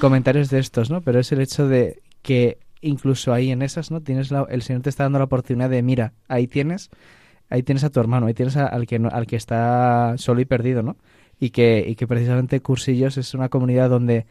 [0.00, 1.00] Comentarios de estos, ¿no?
[1.02, 4.00] Pero es el hecho de que incluso ahí en esas, ¿no?
[4.00, 6.90] Tienes la- el Señor te está dando la oportunidad de, mira, ahí tienes,
[7.50, 10.82] ahí tienes a tu hermano, ahí tienes al que al que está solo y perdido,
[10.82, 10.96] ¿no?
[11.38, 14.26] Y que, y que precisamente Cursillos es una comunidad donde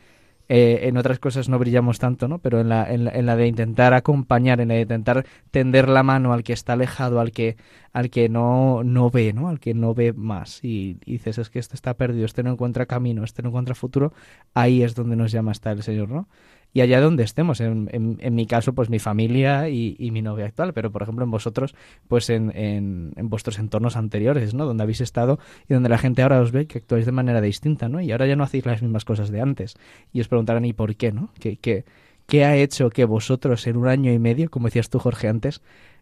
[0.48, 2.40] eh, en otras cosas no brillamos tanto, ¿no?
[2.40, 5.90] Pero en la, en, la, en la de intentar acompañar, en la de intentar tender
[5.90, 7.58] la mano al que está alejado, al que,
[7.94, 9.50] al que no, no ve, ¿no?
[9.50, 10.64] Al que no ve más.
[10.64, 13.74] Y, y dices, es que este está perdido, este no encuentra camino, este no encuentra
[13.76, 14.14] futuro.
[14.54, 16.28] Ahí es donde nos llama hasta el Señor, ¿no?
[16.76, 20.92] Y allá donde estemos, en, mi caso, pues mi familia y, mi novia actual, pero
[20.92, 21.74] por ejemplo en vosotros,
[22.10, 24.66] pues en, vuestros entornos anteriores, ¿no?
[24.66, 27.88] Donde habéis estado y donde la gente ahora os ve que actuáis de manera distinta,
[27.88, 28.02] ¿no?
[28.02, 29.78] Y ahora ya no hacéis las mismas cosas de antes.
[30.12, 31.30] Y os preguntarán, ¿y por qué, no?
[31.40, 31.86] ¿Qué, qué,
[32.28, 35.62] qué ha hecho que vosotros en un año y medio, como decías tú, Jorge, antes,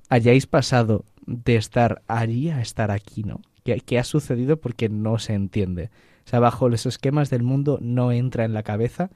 [0.09, 3.41] hayáis pasado de estar allí a estar aquí, ¿no?
[3.63, 4.57] ¿Qué, qué ha sucedido?
[4.57, 5.91] Porque no se entiende.
[6.25, 9.12] O sea, bajo los esquemas del mundo no entra en la cabeza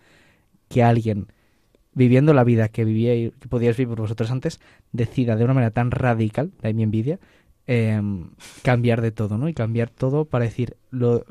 [0.69, 1.29] que alguien
[1.97, 4.59] viviendo la vida que vivíais, que podíais vivir vosotros antes,
[4.91, 7.19] decida de una manera tan radical, de ahí mi envidia,
[7.65, 7.99] eh,
[8.63, 9.49] cambiar de todo, ¿no?
[9.49, 11.25] Y cambiar todo para decir lo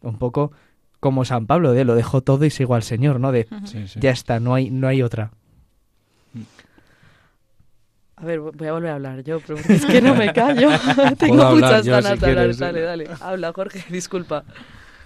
[0.00, 0.52] un poco
[1.00, 3.30] como San Pablo, de lo dejo todo y sigo al Señor, ¿no?
[3.30, 4.00] De Sí, sí.
[4.00, 5.30] ya está, no hay, no hay otra.
[8.16, 10.70] A ver, voy a volver a hablar yo, pero es que no me callo.
[11.18, 12.34] Tengo muchas yo, ganas si de hablar.
[12.44, 12.58] quieres.
[12.58, 13.08] Dale, dale.
[13.20, 14.44] Habla, Jorge, disculpa.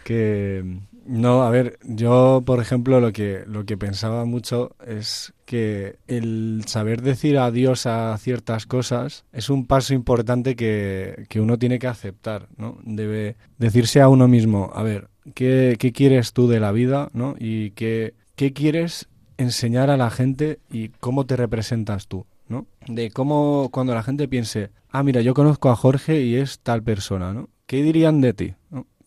[0.04, 0.78] Que
[1.10, 6.62] no, a ver, yo por ejemplo lo que lo que pensaba mucho es que el
[6.66, 11.88] saber decir adiós a ciertas cosas es un paso importante que, que uno tiene que
[11.88, 12.78] aceptar, ¿no?
[12.84, 17.34] Debe decirse a uno mismo, a ver, ¿qué, qué quieres tú de la vida, ¿no?
[17.40, 22.68] Y qué, qué quieres enseñar a la gente y cómo te representas tú, ¿no?
[22.86, 26.84] De cómo cuando la gente piense, ah, mira, yo conozco a Jorge y es tal
[26.84, 27.48] persona, ¿no?
[27.66, 28.54] ¿Qué dirían de ti?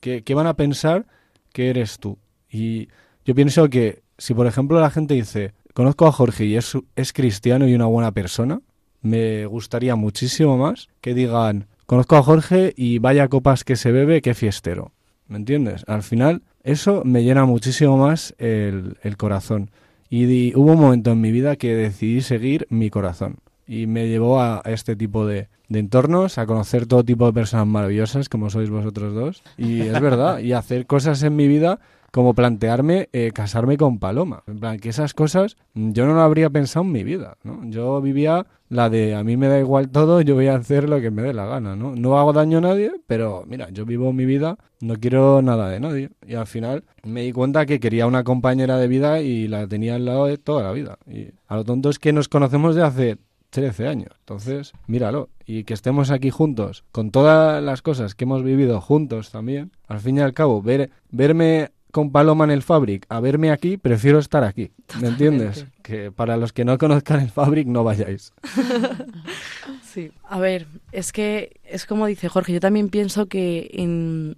[0.02, 1.06] ¿Qué, qué van a pensar
[1.54, 2.18] que eres tú?
[2.52, 2.90] Y
[3.24, 7.14] yo pienso que si, por ejemplo, la gente dice, conozco a Jorge y es, es
[7.14, 8.60] cristiano y una buena persona,
[9.02, 14.22] me gustaría muchísimo más que digan, conozco a Jorge y vaya copas que se bebe,
[14.22, 14.92] qué fiestero.
[15.28, 15.86] ¿Me entiendes?
[15.88, 19.72] Al final, eso me llena muchísimo más el, el corazón.
[20.10, 23.38] Y hubo un momento en mi vida que decidí seguir mi corazón
[23.68, 28.30] y me llevó a, este tipo de, entornos, a conocer todo tipo de personas maravillosas
[28.30, 29.44] como sois vosotros dos.
[29.58, 31.80] Y es verdad, y hacer cosas en mi vida
[32.12, 34.44] como plantearme eh, casarme con Paloma.
[34.46, 37.62] En plan, que esas cosas yo no lo habría pensado en mi vida, ¿no?
[37.66, 41.02] Yo vivía la de a mí me da igual todo, yo voy a hacer lo
[41.02, 41.96] que me dé la gana, ¿no?
[41.96, 45.80] No hago daño a nadie, pero mira, yo vivo mi vida, no quiero nada de
[45.80, 46.10] nadie.
[46.28, 49.96] Y al final me di cuenta que quería una compañera de vida y la tenía
[49.96, 51.00] al lado de toda la vida.
[51.08, 53.18] Y a lo tonto es que nos conocemos de hace
[53.54, 54.10] 13 años.
[54.20, 55.30] Entonces, míralo.
[55.46, 60.00] Y que estemos aquí juntos, con todas las cosas que hemos vivido juntos también, al
[60.00, 64.18] fin y al cabo, ver, verme con Paloma en el Fabric a verme aquí, prefiero
[64.18, 64.72] estar aquí.
[65.00, 65.68] ¿Me entiendes?
[65.84, 68.34] Que para los que no conozcan el Fabric, no vayáis.
[69.84, 70.12] sí.
[70.24, 74.38] A ver, es que es como dice Jorge, yo también pienso que en,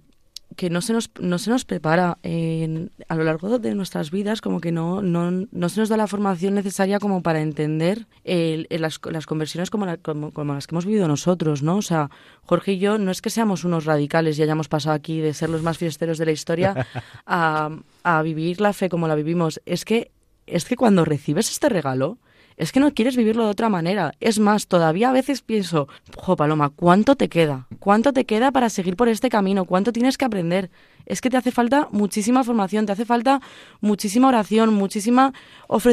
[0.56, 2.18] que no se nos, no se nos prepara
[3.08, 6.06] a lo largo de nuestras vidas, como que no, no, no se nos da la
[6.06, 9.86] formación necesaria como para entender las, las, conversiones como,
[10.32, 11.76] como, las que hemos vivido nosotros, ¿no?
[11.76, 12.10] O sea,
[12.42, 15.50] Jorge y yo no es que seamos unos radicales y hayamos pasado aquí de ser
[15.50, 16.86] los más fiesteros de la historia
[17.26, 17.70] a,
[18.02, 20.10] a vivir la fe como la vivimos, es que,
[20.46, 22.18] es que cuando recibes este regalo,
[22.56, 24.12] es que no quieres vivirlo de otra manera.
[24.20, 27.66] Es más, todavía a veces pienso, jo, Paloma, ¿cuánto te queda?
[27.78, 29.64] ¿Cuánto te queda para seguir por este camino?
[29.64, 30.70] ¿Cuánto tienes que aprender?
[31.04, 33.40] Es que te hace falta muchísima formación, te hace falta
[33.80, 35.32] muchísima oración, muchísima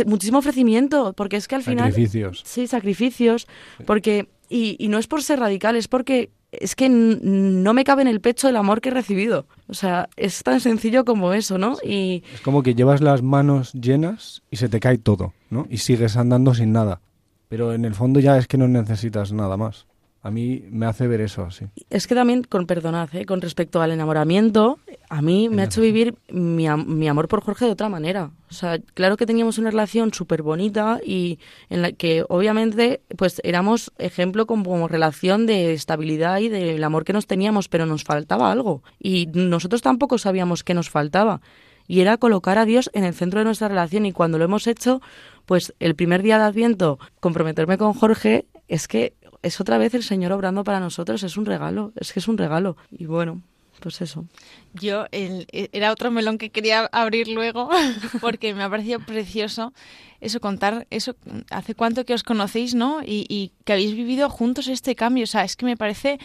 [0.06, 1.92] muchísimo ofrecimiento, porque es que al final...
[1.92, 2.42] Sacrificios.
[2.46, 3.48] Sí, sacrificios,
[3.86, 4.30] porque...
[4.50, 8.08] Y, y no es por ser radical, es porque es que no me cabe en
[8.08, 9.46] el pecho el amor que he recibido.
[9.68, 11.78] O sea, es tan sencillo como eso, ¿no?
[11.84, 15.68] Y es como que llevas las manos llenas y se te cae todo, ¿no?
[15.70, 17.02] Y sigues andando sin nada.
[17.50, 19.86] Pero en el fondo ya es que no necesitas nada más.
[20.24, 21.66] A mí me hace ver eso así.
[21.90, 23.26] Es que también, con perdonad, ¿eh?
[23.26, 27.66] con respecto al enamoramiento, a mí me ha hecho vivir mi, mi, amor por Jorge
[27.66, 28.32] de otra manera.
[28.50, 33.42] O sea, claro que teníamos una relación súper bonita y en la que obviamente pues
[33.44, 38.50] éramos ejemplo como, relación de estabilidad y del amor que nos teníamos, pero nos faltaba
[38.50, 38.82] algo.
[39.00, 41.42] Y nosotros tampoco sabíamos qué nos faltaba.
[41.86, 44.68] Y era colocar a Dios en el centro de nuestra relación y cuando lo hemos
[44.68, 45.02] hecho,
[45.46, 49.14] pues el primer día de Adviento, comprometerme con Jorge, es que
[49.44, 52.38] es otra vez el Señor obrando para nosotros, es un regalo, es que es un
[52.38, 52.78] regalo.
[52.90, 53.42] Y bueno,
[53.80, 54.26] pues eso.
[54.74, 57.70] Yo, el, era otro melón que quería abrir luego,
[58.22, 59.74] porque me ha parecido precioso
[60.22, 61.18] eso, contar eso,
[61.52, 63.02] hace cuánto que os conocéis, ¿no?
[63.06, 66.18] Y, que habéis vivido juntos este cambio, o sea, es que me parece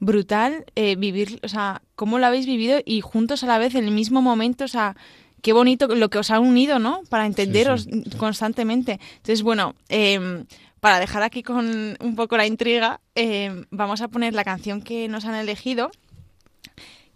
[0.00, 3.84] brutal eh, vivir, o sea, cómo lo habéis vivido y juntos a la vez en
[3.84, 4.96] el mismo momento, o sea,
[5.42, 7.02] qué bonito lo que os ha unido, ¿no?
[7.10, 8.98] Para entenderos constantemente.
[9.16, 10.44] Entonces, bueno, eh,
[10.82, 15.06] para dejar aquí con un poco la intriga, eh, vamos a poner la canción que
[15.06, 15.92] nos han elegido,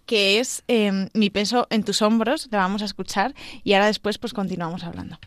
[0.06, 4.18] que es eh, Mi peso en tus hombros, la vamos a escuchar y ahora después
[4.18, 5.18] pues continuamos hablando.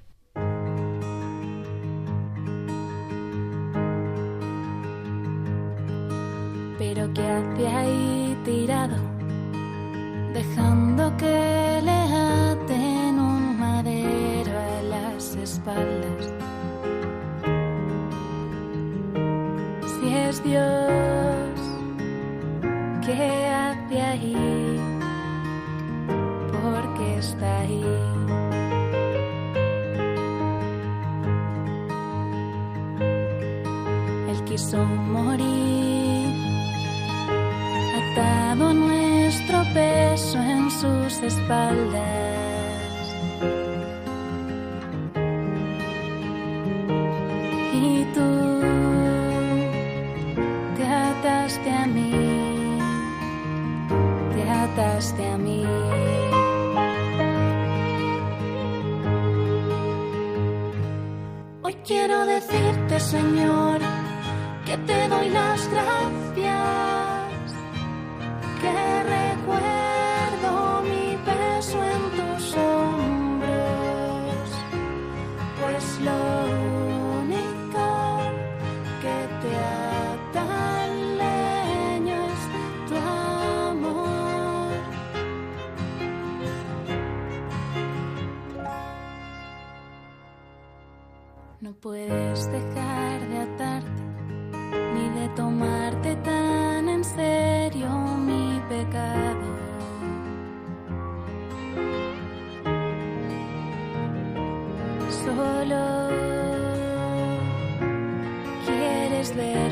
[6.78, 8.96] Pero que hace ahí tirado,
[10.34, 16.39] dejando que le aten un madero a las espaldas
[20.50, 21.60] Dios
[23.06, 24.80] que hace ahí,
[26.52, 27.86] porque está ahí.
[34.30, 36.34] Él quiso morir,
[38.00, 42.29] atado nuestro peso en sus espaldas.
[63.00, 63.80] Señor,
[64.66, 66.19] que te doy las gracias,
[91.82, 94.04] puedes dejar de atarte
[94.94, 99.48] ni de tomarte tan en serio mi pecado.
[105.24, 106.10] Solo
[108.66, 109.69] quieres verme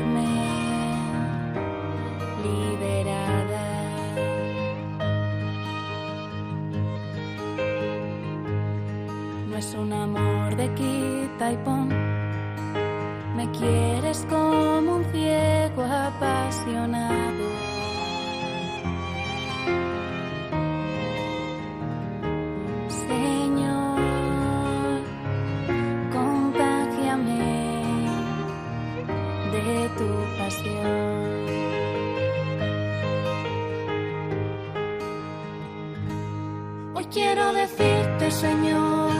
[38.30, 39.12] Señor,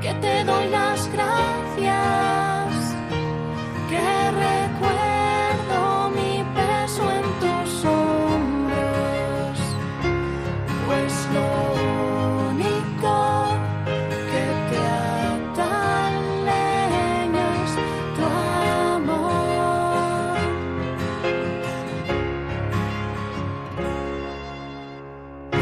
[0.00, 2.72] que te doy las gracias,
[3.90, 4.00] que
[4.48, 9.58] recuerdo mi peso en tus hombros,
[10.86, 11.48] pues lo
[12.50, 13.12] único
[14.30, 14.80] que te
[15.36, 15.70] ata
[16.06, 16.16] al
[16.50, 17.72] leño es
[18.16, 18.24] tu
[18.96, 20.38] amor.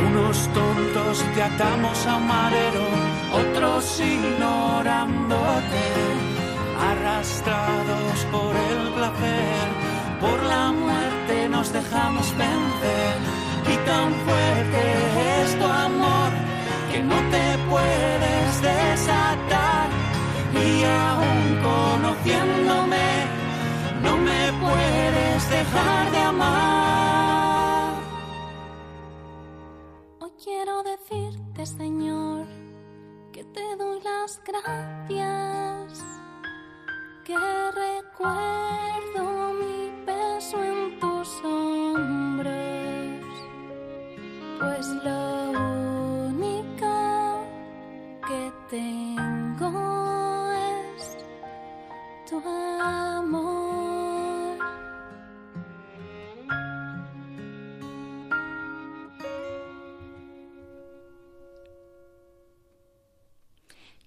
[0.07, 1.88] Unos tontos te atamos
[2.49, 2.87] madero,
[3.43, 5.85] otros ignorándote,
[6.91, 9.67] arrastrados por el placer,
[10.21, 13.17] por la muerte nos dejamos vencer.
[13.73, 14.81] Y tan fuerte
[15.43, 16.31] es tu amor
[16.91, 19.89] que no te puedes desatar.
[20.55, 23.09] Y aún conociéndome,
[24.03, 26.88] no me puedes dejar de amar.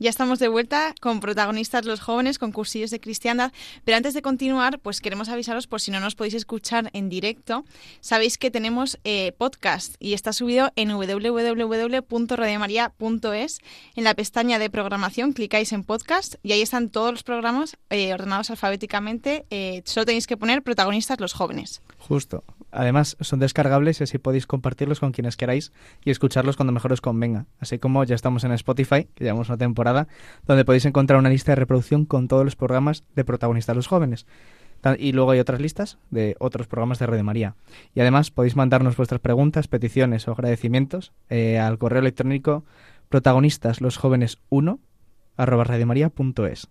[0.01, 3.53] Ya estamos de vuelta con protagonistas los jóvenes, con cursillos de cristiandad.
[3.85, 7.65] Pero antes de continuar, pues queremos avisaros por si no nos podéis escuchar en directo.
[7.99, 13.59] Sabéis que tenemos eh, podcast y está subido en www.radiomaria.es.
[13.95, 18.11] En la pestaña de programación clicáis en podcast y ahí están todos los programas eh,
[18.11, 19.45] ordenados alfabéticamente.
[19.51, 21.83] Eh, solo tenéis que poner protagonistas los jóvenes.
[21.99, 22.43] Justo.
[22.71, 27.01] Además, son descargables y así podéis compartirlos con quienes queráis y escucharlos cuando mejor os
[27.01, 27.45] convenga.
[27.59, 30.07] Así como ya estamos en Spotify, que llevamos una temporada,
[30.45, 34.25] donde podéis encontrar una lista de reproducción con todos los programas de protagonistas los jóvenes.
[34.97, 37.55] Y luego hay otras listas de otros programas de Radio María.
[37.93, 42.65] Y además podéis mandarnos vuestras preguntas, peticiones o agradecimientos eh, al correo electrónico
[43.09, 44.79] protagonistas los jóvenes 1
[45.37, 46.69] arroba radiomaria.es.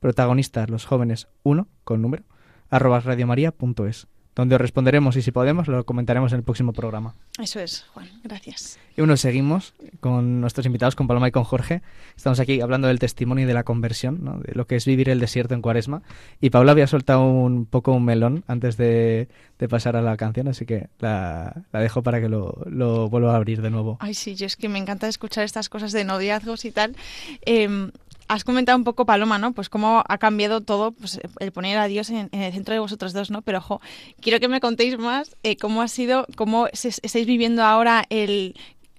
[0.00, 2.24] Protagonistas los jóvenes 1 con número
[2.68, 7.14] arroba radiomaria.es donde os responderemos y si podemos lo comentaremos en el próximo programa.
[7.38, 8.08] Eso es, Juan.
[8.24, 8.78] Gracias.
[8.96, 11.82] Y bueno, seguimos con nuestros invitados, con Paloma y con Jorge.
[12.16, 14.38] Estamos aquí hablando del testimonio y de la conversión, ¿no?
[14.38, 16.02] de lo que es vivir el desierto en cuaresma.
[16.40, 19.28] Y Paula había soltado un poco un melón antes de,
[19.58, 23.32] de pasar a la canción, así que la, la dejo para que lo, lo vuelva
[23.32, 23.98] a abrir de nuevo.
[24.00, 26.96] Ay, sí, yo es que me encanta escuchar estas cosas de noviazgos y tal.
[27.44, 27.90] Eh,
[28.32, 29.52] has comentado un poco, Paloma, ¿no?
[29.52, 33.12] Pues cómo ha cambiado todo, pues el poner a Dios en, el centro de vosotros
[33.12, 33.42] dos, ¿no?
[33.42, 33.80] Pero, ojo,
[34.20, 38.54] quiero que me contéis más eh, cómo ha sido, cómo se- estáis viviendo ahora el,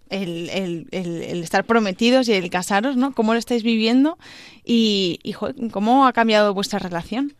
[0.09, 0.49] el,
[0.91, 3.13] el- estar prometidos y el casaros, ¿no?
[3.13, 4.17] ¿Cómo lo estáis viviendo?
[4.63, 7.33] Y, y, jo, ¿cómo ha cambiado vuestra relación?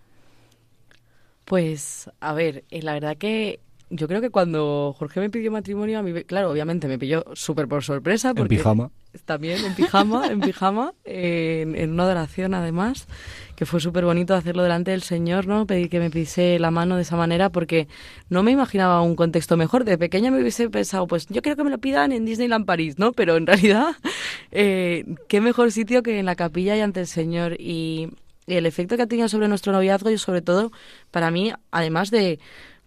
[1.46, 3.60] Pues, a ver, eh, la verdad que
[3.96, 7.68] yo creo que cuando Jorge me pidió matrimonio, a mí, claro, obviamente me pilló súper
[7.68, 8.30] por sorpresa.
[8.30, 8.90] En Porque pijama.
[9.26, 13.08] También en pijama, en pijama, en, en una adoración además,
[13.56, 15.68] que fue súper bonito hacerlo delante del Señor, ¿no?
[15.68, 17.88] Pedir que me pise la mano de esa manera porque
[18.30, 19.84] no me imaginaba un contexto mejor.
[19.84, 22.98] De pequeña me hubiese pensado, pues yo quiero que me lo pidan en Disneyland París,
[22.98, 23.12] ¿no?
[23.12, 23.96] Pero en realidad,
[24.52, 27.56] eh, qué mejor sitio que en la capilla y ante el Señor.
[27.60, 28.10] Y
[28.48, 30.72] el efecto que ha tenido sobre nuestro noviazgo y sobre todo
[31.12, 32.40] para mí, además de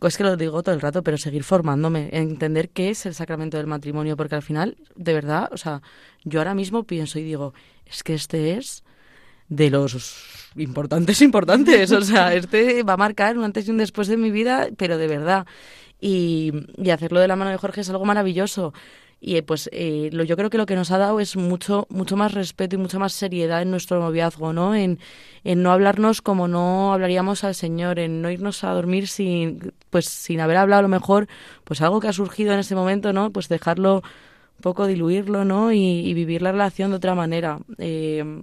[0.03, 3.57] es que lo digo todo el rato, pero seguir formándome, entender qué es el sacramento
[3.57, 5.83] del matrimonio, porque al final, de verdad, o sea,
[6.25, 7.55] yo ahora mismo pienso y digo,
[7.87, 8.85] es que este es
[9.49, 14.09] de los importantes importantes, o sea, este va a marcar un antes y un después
[14.09, 15.47] de mi vida, pero de verdad.
[15.99, 18.75] Y, y hacerlo de la mano de Jorge es algo maravilloso.
[19.19, 21.87] Y eh, pues eh, lo, yo creo que lo que nos ha dado es mucho,
[21.89, 24.75] mucho más respeto y mucha más seriedad en nuestro noviazgo, ¿no?
[24.75, 24.99] En,
[25.43, 30.11] en no hablarnos como no hablaríamos al Señor, en no irnos a dormir sin, pues
[30.11, 31.27] sin haber hablado a lo mejor,
[31.65, 33.33] pues algo que ha surgido en ese momento, ¿no?
[33.33, 35.73] Pues dejarlo un poco diluirlo, ¿no?
[35.73, 37.61] Y, y vivir la relación de otra manera.
[37.79, 38.43] Eh,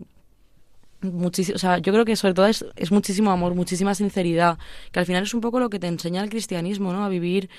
[1.01, 4.57] muchísimo, o sea, yo creo que sobre todo es, es muchísimo amor, muchísima sinceridad,
[4.91, 7.05] que al final es un poco lo que te enseña el cristianismo, ¿no?
[7.05, 7.51] A vivir.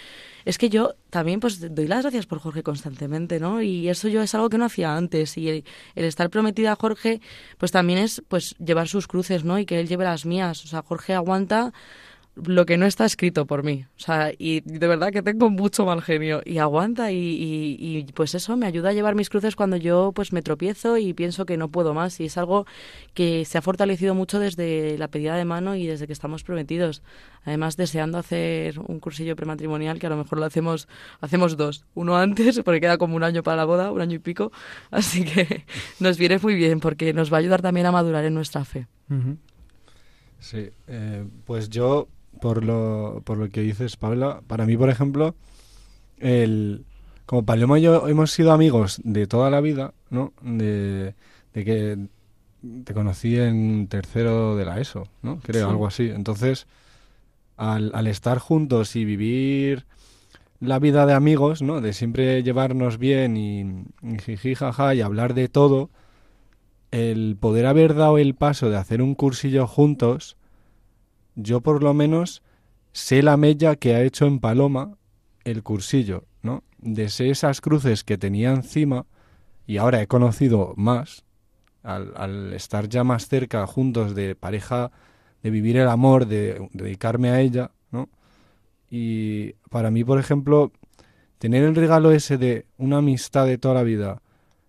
[0.45, 3.63] Es que yo también pues doy las gracias por Jorge constantemente, ¿no?
[3.63, 5.65] Y eso yo es algo que no hacía antes y el,
[5.95, 7.21] el estar prometida a Jorge
[7.59, 9.57] pues también es pues llevar sus cruces, ¿no?
[9.57, 11.73] Y que él lleve las mías, o sea, Jorge aguanta
[12.37, 13.87] lo que no está escrito por mí.
[13.97, 18.05] O sea, y de verdad que tengo mucho mal genio y aguanta y, y, y,
[18.13, 21.47] pues eso me ayuda a llevar mis cruces cuando yo pues me tropiezo y pienso
[21.47, 22.67] que no puedo más y es algo
[23.15, 27.03] que se ha fortalecido mucho desde la pedida de mano y desde que estamos prometidos.
[27.45, 30.89] Además deseando hacer un cursillo prematrimonial que a lo mejor lo hacemos
[31.21, 34.19] hacemos dos, uno antes porque queda como un año para la boda, un año y
[34.19, 34.51] pico,
[34.91, 35.65] así que
[36.01, 38.89] nos viene muy bien porque nos va a ayudar también a madurar en nuestra fe.
[39.09, 39.37] Uh -huh.
[40.41, 42.09] Sí, eh, pues yo
[42.41, 44.41] por lo, por lo que dices, Paula.
[44.47, 45.35] Para mí, por ejemplo,
[46.19, 46.85] el,
[47.27, 50.33] como Paloma y yo hemos sido amigos de toda la vida, ¿no?
[50.43, 51.15] De,
[51.55, 51.99] de que
[52.85, 55.39] te conocí en tercero de la ESO, ¿no?
[55.41, 55.71] Creo, Sí.
[55.71, 56.09] algo así.
[56.11, 56.67] Entonces,
[57.57, 59.87] al, al estar juntos y vivir
[60.61, 61.81] la vida de amigos, ¿no?
[61.81, 63.61] De siempre llevarnos bien y,
[64.03, 65.91] y jiji, jaja, y hablar de todo,
[66.91, 70.37] el poder haber dado el paso de hacer un cursillo juntos,
[71.35, 72.43] yo por lo menos
[72.93, 74.97] sé la mella que ha hecho en Paloma
[75.45, 76.63] el cursillo, ¿no?
[76.79, 79.07] De esas cruces que tenía encima
[79.67, 81.25] y ahora he conocido más
[81.83, 84.91] al, al estar ya más cerca juntos de pareja,
[85.43, 88.09] de vivir el amor, de dedicarme a ella, ¿no?
[88.91, 90.73] Y para mí, por ejemplo,
[91.39, 94.23] tener el regalo ese de una amistad de toda la vida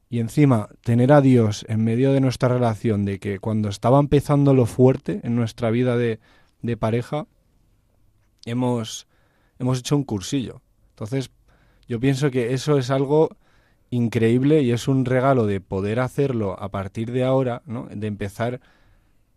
[0.09, 4.53] y encima tener a Dios en medio de nuestra relación, de que cuando estaba empezando
[4.53, 6.20] lo fuerte en nuestra vida de,
[6.66, 7.28] de pareja,
[8.45, 9.07] hemos,
[9.59, 10.61] hemos hecho un cursillo.
[10.89, 11.32] Entonces,
[11.88, 13.30] yo pienso que eso es algo
[13.89, 17.88] increíble y es un regalo de poder hacerlo a partir de ahora, ¿no?
[17.91, 18.61] De empezar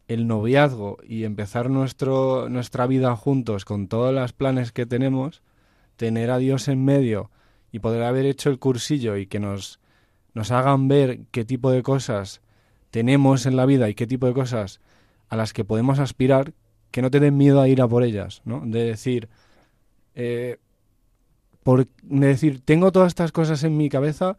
[0.08, 5.42] el noviazgo y empezar nuestro, nuestra vida juntos con todos los planes que tenemos,
[5.96, 7.30] tener a Dios en medio
[7.70, 9.80] y poder haber hecho el cursillo y que nos,
[10.32, 12.40] nos hagan ver qué tipo de cosas
[12.90, 14.80] tenemos en la vida y qué tipo de cosas
[15.28, 16.54] a las que podemos aspirar,
[16.90, 18.62] que no te den miedo a ir a por ellas, ¿no?
[18.64, 19.28] De decir,
[20.14, 20.58] eh,
[21.62, 24.36] por, de decir, tengo todas estas cosas en mi cabeza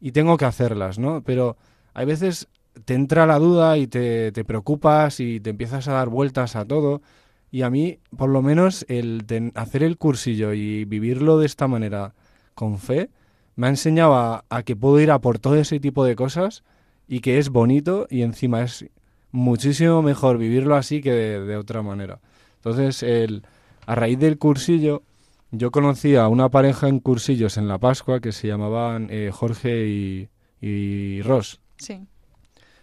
[0.00, 1.22] y tengo que hacerlas, ¿no?
[1.22, 1.56] Pero
[1.94, 2.48] hay veces
[2.84, 6.64] te entra la duda y te, te preocupas y te empiezas a dar vueltas a
[6.64, 7.02] todo.
[7.50, 9.24] Y a mí, por lo menos, el
[9.54, 12.14] hacer el cursillo y vivirlo de esta manera
[12.54, 13.10] con fe,
[13.56, 16.62] me ha enseñado a, a que puedo ir a por todo ese tipo de cosas
[17.08, 18.86] y que es bonito y encima es
[19.32, 22.20] muchísimo mejor vivirlo así que de, de otra manera.
[22.56, 23.42] Entonces, el,
[23.86, 25.02] a raíz del cursillo,
[25.50, 29.86] yo conocí a una pareja en cursillos en la Pascua que se llamaban eh, Jorge
[29.86, 30.28] y,
[30.60, 31.60] y Ross.
[31.78, 32.06] Sí.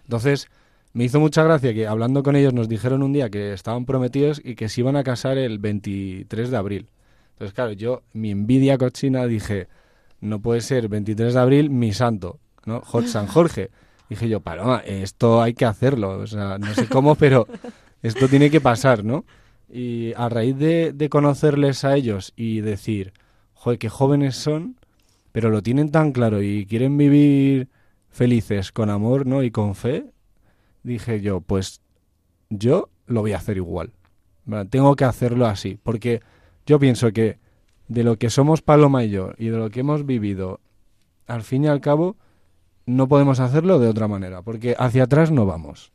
[0.04, 0.48] Entonces,
[0.94, 4.42] me hizo mucha gracia que hablando con ellos nos dijeron un día que estaban prometidos
[4.44, 6.88] y que se iban a casar el 23 de abril.
[7.34, 9.68] Entonces, claro, yo, mi envidia cochina, dije,
[10.22, 12.82] no puede ser 23 de abril mi santo, ¿no?
[13.08, 13.72] San Jorge.
[14.10, 16.20] Dije yo, Paloma, esto hay que hacerlo.
[16.20, 17.48] O sea, no sé cómo, pero
[18.02, 19.26] esto tiene que pasar, ¿no?
[19.70, 23.14] Y a raíz de, de conocerles a ellos y decir,
[23.54, 24.78] joder, qué jóvenes son,
[25.32, 27.70] pero lo tienen tan claro y quieren vivir
[28.10, 29.44] felices con amor, ¿no?
[29.44, 30.06] Y con fe,
[30.84, 31.82] dije yo, pues
[32.50, 33.92] yo lo voy a hacer igual.
[34.70, 36.22] Tengo que hacerlo así, porque
[36.66, 37.40] yo pienso que
[37.88, 40.60] de lo que somos Paloma y yo y de lo que hemos vivido,
[41.28, 42.16] al fin y al cabo,
[42.86, 45.92] no podemos hacerlo de otra manera, porque hacia atrás no vamos.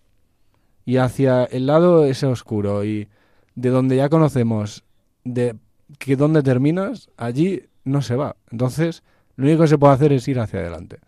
[0.84, 3.09] Y hacia el lado ese oscuro y
[3.55, 4.84] de donde ya conocemos
[5.24, 5.57] de
[5.99, 8.36] que donde terminas, allí no se va.
[8.51, 9.03] Entonces,
[9.36, 10.99] lo único que se puede hacer es ir hacia adelante.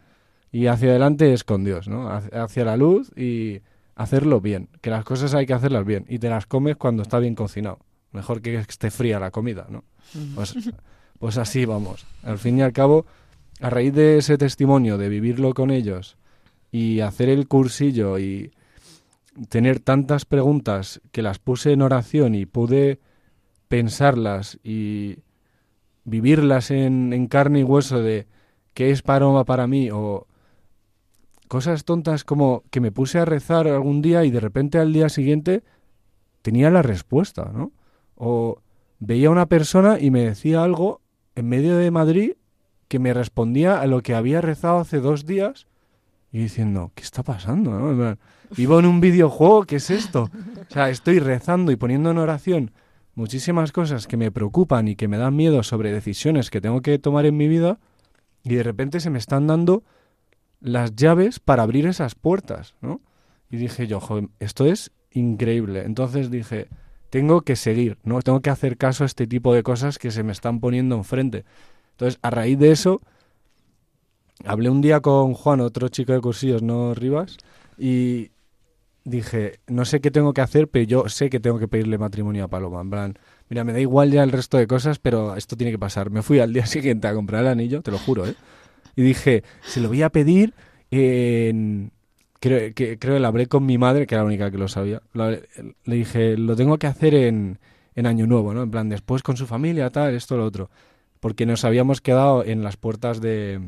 [0.50, 2.10] Y hacia adelante es con Dios, ¿no?
[2.10, 3.62] Hacia hacia la luz y
[3.94, 4.68] hacerlo bien.
[4.80, 6.04] Que las cosas hay que hacerlas bien.
[6.08, 7.78] Y te las comes cuando está bien cocinado.
[8.12, 9.84] Mejor que esté fría la comida, ¿no?
[10.34, 10.54] Pues,
[11.18, 12.04] pues así vamos.
[12.22, 13.06] Al fin y al cabo,
[13.62, 16.16] a raíz de ese testimonio, de vivirlo con ellos
[16.72, 18.50] y hacer el cursillo y
[19.48, 22.98] tener tantas preguntas que las puse en oración y pude
[23.68, 25.18] pensarlas y
[26.04, 28.26] vivirlas en, en carne y hueso de
[28.74, 30.26] qué es Paloma para mí o
[31.46, 35.08] cosas tontas como que me puse a rezar algún día y de repente al día
[35.08, 35.62] siguiente
[36.42, 37.70] tenía la respuesta, ¿no?
[38.16, 38.60] O
[38.98, 41.00] veía a una persona y me decía algo
[41.36, 42.32] en medio de Madrid
[42.92, 45.66] que me respondía a lo que había rezado hace dos días
[46.30, 47.70] y diciendo, ¿qué está pasando?
[47.70, 48.18] no?
[48.54, 50.24] Vivo en un videojuego, ¿qué es esto?
[50.24, 52.70] O sea, estoy rezando y poniendo en oración
[53.14, 56.98] muchísimas cosas que me preocupan y que me dan miedo sobre decisiones que tengo que
[56.98, 57.78] tomar en mi vida
[58.44, 59.84] y de repente se me están dando
[60.60, 63.00] las llaves para abrir esas puertas, ¿no?
[63.48, 64.00] Y dije yo,
[64.38, 65.84] esto es increíble.
[65.86, 66.68] Entonces dije,
[67.08, 68.20] tengo que seguir, ¿no?
[68.20, 71.46] Tengo que hacer caso a este tipo de cosas que se me están poniendo enfrente.
[72.02, 73.00] Entonces, a raíz de eso,
[74.44, 77.36] hablé un día con Juan, otro chico de cursillos, no Rivas,
[77.78, 78.32] y
[79.04, 82.42] dije, no sé qué tengo que hacer, pero yo sé que tengo que pedirle matrimonio
[82.42, 82.80] a Paloma.
[82.80, 85.78] En plan, mira, me da igual ya el resto de cosas, pero esto tiene que
[85.78, 86.10] pasar.
[86.10, 88.34] Me fui al día siguiente a comprar el anillo, te lo juro, ¿eh?
[88.96, 90.54] Y dije, se lo voy a pedir
[90.90, 91.92] en...
[92.40, 95.02] Creo que, lo hablé con mi madre, que era la única que lo sabía.
[95.14, 95.46] Le
[95.84, 97.60] dije, lo tengo que hacer en,
[97.94, 98.64] en Año Nuevo, ¿no?
[98.64, 100.68] En plan, después con su familia, tal, esto, lo otro.
[101.22, 103.60] Porque nos habíamos quedado en las puertas de...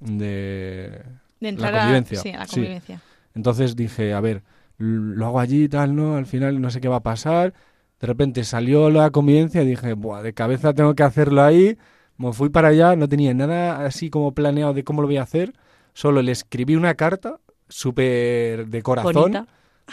[0.00, 1.00] de
[1.40, 2.18] De entrar la convivencia.
[2.18, 2.54] a, sí, a la Sí.
[2.56, 3.00] convivencia.
[3.36, 4.42] Entonces dije, a ver,
[4.78, 6.16] lo hago allí y tal, ¿no?
[6.16, 7.54] Al final no sé qué va a pasar.
[8.00, 11.78] De repente salió la convivencia y dije, Buah, de cabeza tengo que hacerlo ahí.
[12.16, 15.22] Me fui para allá, no tenía nada así como planeado de cómo lo voy a
[15.22, 15.52] hacer.
[15.94, 17.38] Solo le escribí una carta
[17.68, 19.12] súper de corazón.
[19.14, 19.46] Bonita.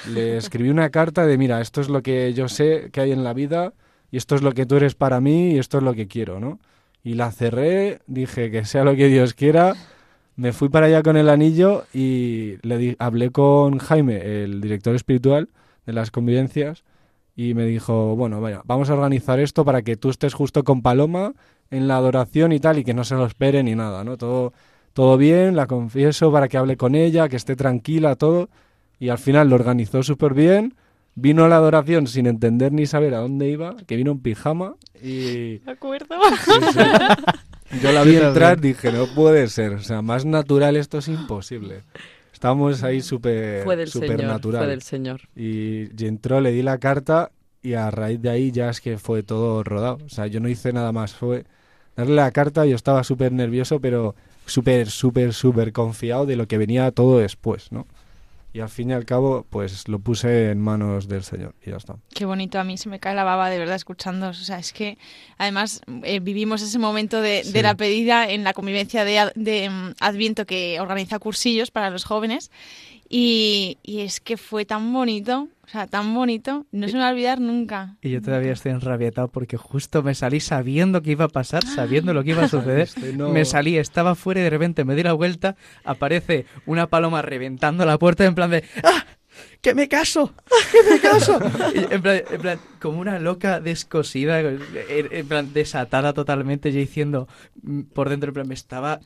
[0.10, 3.24] Le escribí una carta de, mira, esto es lo que yo sé que hay en
[3.24, 3.74] la vida
[4.12, 6.40] y esto es lo que tú eres para mí y esto es lo que quiero,
[6.40, 6.60] ¿no?
[7.06, 9.76] Y la cerré, dije que sea lo que Dios quiera.
[10.36, 14.96] Me fui para allá con el anillo y le di- hablé con Jaime, el director
[14.96, 15.48] espiritual
[15.86, 16.84] de las convivencias,
[17.36, 20.82] y me dijo, bueno, vaya, vamos a organizar esto para que tú estés justo con
[20.82, 21.34] Paloma
[21.70, 24.18] en la adoración y tal, y que no se lo espere ni nada, ¿no?
[24.18, 24.52] Todo,
[24.94, 28.50] todo bien, la confieso para que hable con ella, que esté tranquila, todo.
[29.00, 30.74] Y al final lo organizó súper bien.
[31.16, 34.76] Vino a la adoración sin entender ni saber a dónde iba, que vino en pijama
[35.02, 36.16] y ¿De acuerdo?
[36.44, 37.80] sí, sí.
[37.82, 41.84] yo la vi entrar, dije, no puede ser, o sea, más natural esto es imposible.
[42.34, 44.26] Estábamos ahí súper Fue del súper Señor.
[44.26, 44.62] natural.
[44.64, 45.22] Fue del Señor.
[45.38, 48.98] Y, y entró, le di la carta y a raíz de ahí ya es que
[48.98, 50.00] fue todo rodado.
[50.06, 51.46] O sea, yo no hice nada más, fue
[51.96, 56.58] darle la carta, yo estaba súper nervioso, pero súper, súper, súper confiado de lo que
[56.58, 57.88] venía todo después, ¿no?
[58.56, 61.76] Y al fin y al cabo, pues lo puse en manos del Señor y ya
[61.76, 61.98] está.
[62.14, 64.30] Qué bonito, a mí se me cae la baba de verdad escuchando.
[64.30, 64.98] O sea, es que
[65.38, 67.52] además eh, vivimos ese momento de, Sí.
[67.52, 72.06] de la pedida en la convivencia de, de, mm, Adviento que organiza cursillos para los
[72.06, 72.50] jóvenes.
[73.08, 77.10] Y, y es que fue tan bonito, o sea, tan bonito, no se me va
[77.10, 77.98] a olvidar nunca.
[78.02, 82.14] Y yo todavía estoy enrabietado porque justo me salí sabiendo que iba a pasar, sabiendo
[82.14, 82.90] lo que iba a suceder.
[83.16, 87.22] No- Me salí, estaba fuera y de repente me di la vuelta, aparece una paloma
[87.22, 89.06] reventando la puerta en plan de ¡Ah!
[89.62, 90.34] ¡Que me caso!
[90.72, 91.40] ¡Que me caso!
[91.76, 96.80] Y en, plan, en plan, como una loca descosida, en, en plan desatada totalmente, yo
[96.80, 97.28] diciendo
[97.62, 99.00] mm, por dentro, en plan, me estaba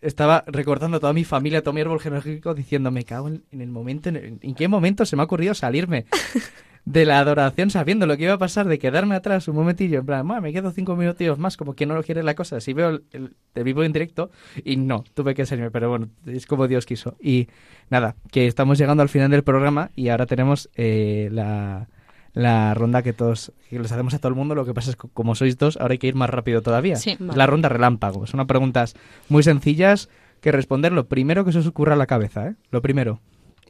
[0.00, 3.60] estaba recordando a toda mi familia, todo mi árbol genealógico, diciendo, me cago en, en
[3.60, 6.06] el momento, en, en qué momento se me ha ocurrido salirme
[6.84, 10.06] de la adoración sabiendo lo que iba a pasar, de quedarme atrás un momentillo, en
[10.06, 12.72] plan, "Ma, me quedo cinco minutillos más, como que no lo quiere la cosa, si
[12.72, 14.30] veo el, el- te vivo en directo,
[14.64, 17.16] y no, tuve que salirme, pero bueno, es como Dios quiso.
[17.20, 17.48] Y
[17.88, 21.88] nada, que estamos llegando al final del programa y ahora tenemos eh, la,
[22.34, 24.96] la ronda que todos, que les hacemos a todo el mundo, lo que pasa es
[24.96, 26.96] que como sois dos, ahora hay que ir más rápido todavía.
[26.96, 27.16] Sí.
[27.20, 28.94] La ronda relámpago, son preguntas
[29.28, 30.08] muy sencillas
[30.40, 32.54] que responder lo primero que se os ocurra a la cabeza, ¿eh?
[32.70, 33.20] Lo primero.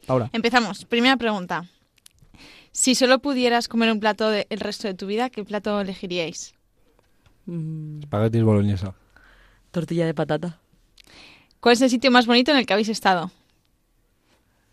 [0.07, 0.29] Paula.
[0.33, 0.85] Empezamos.
[0.85, 1.65] Primera pregunta.
[2.71, 6.55] Si solo pudieras comer un plato de- el resto de tu vida, ¿qué plato elegiríais?
[7.45, 8.95] Mm, Espaguetis boloñesa.
[9.71, 10.59] tortilla de patata.
[11.59, 13.31] ¿Cuál es el sitio más bonito en el que habéis estado?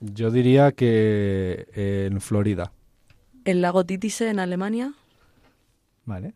[0.01, 2.73] Yo diría que en Florida.
[3.51, 4.93] El lago Titise en Alemania.
[6.05, 6.35] Vale.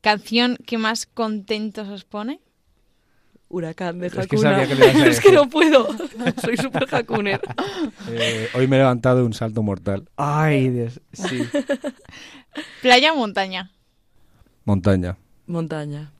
[0.00, 2.40] ¿Canción que más contentos os pone?
[3.48, 4.66] Huracán de Es que Hakuna.
[4.66, 5.86] que es que no puedo.
[6.42, 7.40] Soy súper Hakuner.
[8.10, 10.08] Eh, hoy me he levantado de un salto mortal.
[10.16, 11.42] Ay, Dios, sí.
[12.82, 13.70] ¿Playa o montaña?
[14.64, 15.16] Montaña.
[15.46, 16.10] Montaña.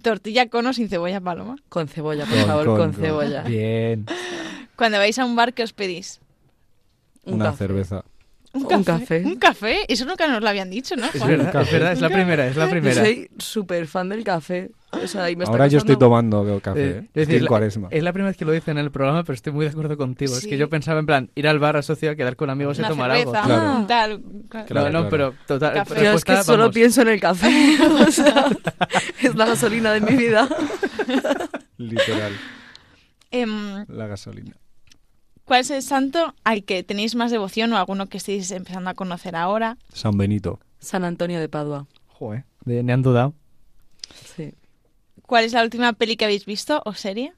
[0.00, 1.56] ¿Tortilla con o sin cebolla paloma?
[1.68, 3.02] Con cebolla, por Con- favor, con- con, con.
[3.02, 3.42] cebolla.
[3.42, 4.06] Bien.
[4.76, 6.20] Cuando vais a un bar, ¿qué os pedís?
[7.24, 7.58] Un una café.
[7.58, 8.04] cerveza.
[8.54, 9.22] ¿Un café.
[9.24, 9.78] ¿Un café?
[9.88, 11.06] Eso nunca nos lo habían dicho, ¿no?
[11.06, 11.28] Es Juan?
[11.28, 11.72] verdad, es café.
[11.72, 12.94] verdad, es la primera, es la Yo primera.
[13.02, 14.70] soy súper fan del café.
[14.92, 16.80] O sea, y me está Ahora yo estoy tomando café.
[16.80, 16.90] Eh, ¿eh?
[16.98, 17.88] es Estoy decir, en la- cuaresma.
[17.90, 19.96] Es la primera vez que lo dicen en el programa, pero estoy muy de acuerdo
[19.96, 20.36] contigo.
[20.36, 22.82] Es que yo pensaba en plan, ir al bar asociado a quedar con amigos y
[22.82, 23.54] Una tomar cerveza, algo.
[23.56, 23.76] Claro.
[23.80, 24.22] un tal.
[24.48, 24.66] claro.
[24.68, 25.74] Claro, no, pero total.
[25.74, 26.04] Café.
[26.04, 26.74] Yo es que solo vamos.
[26.76, 27.76] pienso en el café.
[28.06, 28.46] o sea,
[29.20, 30.48] es la gasolina de mi vida.
[31.76, 32.32] Literal.
[33.32, 34.52] Em, La gasolina.
[35.44, 38.94] ¿Cuál es el santo al que tenéis más devoción o alguno que estéis empezando a
[38.94, 39.76] conocer ahora?
[39.92, 40.58] San Benito.
[40.78, 41.86] San Antonio de Padua.
[42.08, 43.34] Joder, de, me han dudado.
[44.36, 44.54] Sí.
[45.26, 47.32] ¿Cuál es la última peli que habéis visto o serie?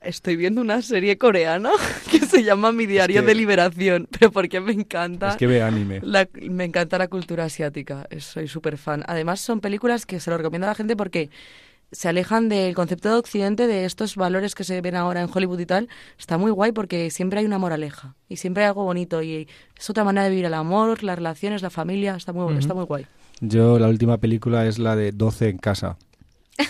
[0.00, 1.70] Estoy viendo una serie coreana
[2.10, 5.30] que se llama Mi Diario que- de Liberación, pero porque me encanta.
[5.30, 6.00] Es que ve anime.
[6.02, 9.04] La- me encanta la cultura asiática, soy súper fan.
[9.08, 11.30] Además, son películas que se lo recomiendo a la gente porque
[11.92, 15.58] se alejan del concepto de Occidente, de estos valores que se ven ahora en Hollywood
[15.60, 15.88] y tal.
[16.18, 19.90] Está muy guay porque siempre hay una moraleja y siempre hay algo bonito y es
[19.90, 22.14] otra manera de vivir el amor, las relaciones, la familia.
[22.16, 23.06] Está muy, está muy guay.
[23.40, 25.96] Yo, la última película es la de 12 en casa.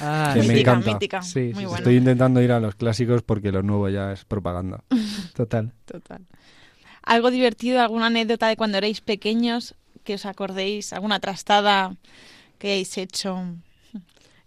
[0.01, 0.93] Ah, Que me encanta.
[0.93, 1.23] mítica.
[1.23, 1.73] Sí, Muy sí.
[1.77, 4.85] Estoy intentando ir a los clásicos porque lo nuevo ya es propaganda.
[5.35, 5.73] total.
[5.85, 6.23] Total.
[7.03, 11.97] Algo divertido, alguna anécdota de cuando erais pequeños que os acordéis, alguna trastada
[12.59, 13.43] que hayáis hecho.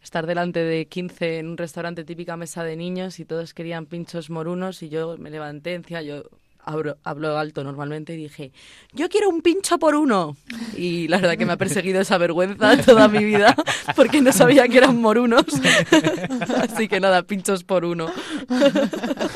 [0.04, 4.30] Estar delante de 15 en un restaurante típica mesa de niños y todos querían pinchos
[4.30, 6.24] morunos y yo me levanté encima, yo
[6.66, 8.52] abro- hablo alto normalmente y dije,
[8.92, 10.36] yo quiero un pincho por uno.
[10.76, 13.56] Y la verdad que me ha perseguido esa vergüenza toda mi vida
[13.96, 15.46] porque no sabía que eran morunos.
[16.62, 18.08] Así que nada, pinchos por uno.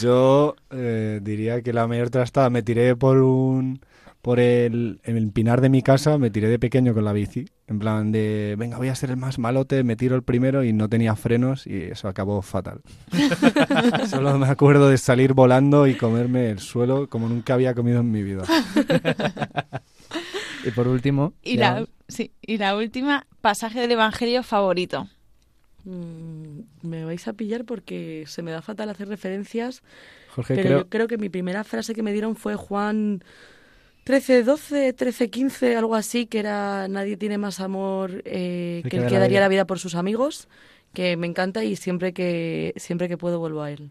[0.00, 3.80] Yo eh, diría que la mayor trastada me tiré por un
[4.26, 7.78] por el, el pinar de mi casa, me tiré de pequeño con la bici, en
[7.78, 10.88] plan de, venga, voy a ser el más malote, me tiro el primero y no
[10.88, 12.80] tenía frenos y eso acabó fatal.
[14.10, 18.10] Solo me acuerdo de salir volando y comerme el suelo como nunca había comido en
[18.10, 18.42] mi vida.
[20.64, 25.08] Y por último, Y ya- la, sí, y la última, pasaje del Evangelio favorito.
[25.84, 29.82] Mm, Me vais a pillar porque se me da fatal hacer referencias,
[30.34, 33.22] Jorge, pero creo, yo creo que mi primera frase que me dieron fue Juan
[34.06, 38.96] 13, 12, 13, 15, algo así, que era nadie tiene más amor eh, que que
[38.98, 40.46] el que daría la vida por sus amigos,
[40.92, 43.90] que me encanta y siempre que siempre que puedo vuelvo a él.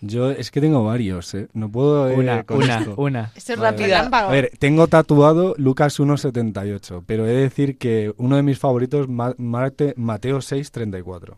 [0.00, 1.48] Yo es que tengo varios, ¿eh?
[1.52, 2.08] No puedo...
[2.08, 2.94] eh, una, con una, esto.
[2.96, 3.30] una.
[3.36, 3.76] Esto es Vale.
[4.00, 4.18] rápido.
[4.28, 9.06] A ver, tengo tatuado Lucas 1.78, pero he de decir que uno de mis favoritos
[9.08, 11.36] Ma- Marte- Mateo 6.34.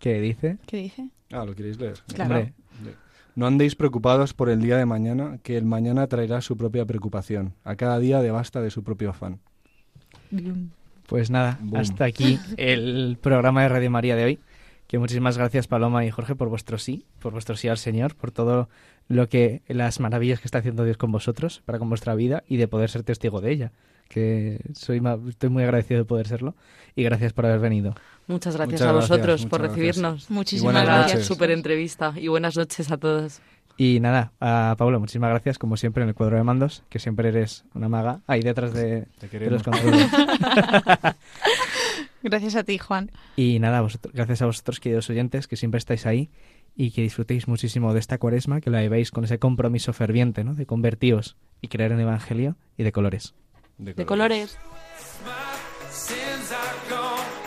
[0.00, 0.58] ¿Qué dice?
[0.66, 1.08] ¿Qué dice?
[1.30, 1.94] Ah, ¿lo queréis leer?
[2.12, 2.34] Claro.
[2.34, 2.52] Hombre,
[3.34, 7.54] No andéis preocupados por el día de mañana, que el mañana traerá su propia preocupación.
[7.64, 9.40] A cada día devasta de su propio afán.
[11.06, 11.80] Pues nada, Boom.
[11.80, 14.38] hasta aquí el programa de Radio María de hoy.
[14.86, 18.30] Que muchísimas gracias Paloma y Jorge por vuestro sí, por vuestro sí al Señor, por
[18.30, 18.68] todo
[19.08, 22.58] lo que las maravillas que está haciendo Dios con vosotros, para con vuestra vida y
[22.58, 23.72] de poder ser testigo de ella.
[24.12, 26.54] Que soy estoy muy agradecido de poder serlo
[26.94, 27.94] y gracias por haber venido.
[28.26, 30.30] Muchas gracias Muchas a gracias, vosotros por recibirnos.
[30.30, 31.24] Muchísimas gracias.
[31.24, 33.40] Súper entrevista y buenas noches a todos.
[33.78, 37.28] Y nada, a Pablo, muchísimas gracias como siempre en el cuadro de mandos, que siempre
[37.28, 39.06] eres una maga ahí detrás de,
[39.48, 40.08] los controles.
[42.22, 43.10] Gracias a ti, Juan.
[43.34, 46.30] Y nada, vosotros- gracias a vosotros, queridos oyentes, que siempre estáis ahí
[46.76, 50.54] y que disfrutéis muchísimo de esta cuaresma, que la llevéis con ese compromiso ferviente, ¿no?
[50.54, 53.34] De convertíos y creer en el Evangelio y de colores.
[53.78, 54.58] De colores.
[55.24, 55.30] My
[56.94, 57.42] home.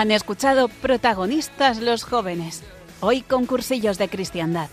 [0.00, 2.62] Han escuchado protagonistas los jóvenes,
[3.00, 4.70] hoy concursillos de cristiandad.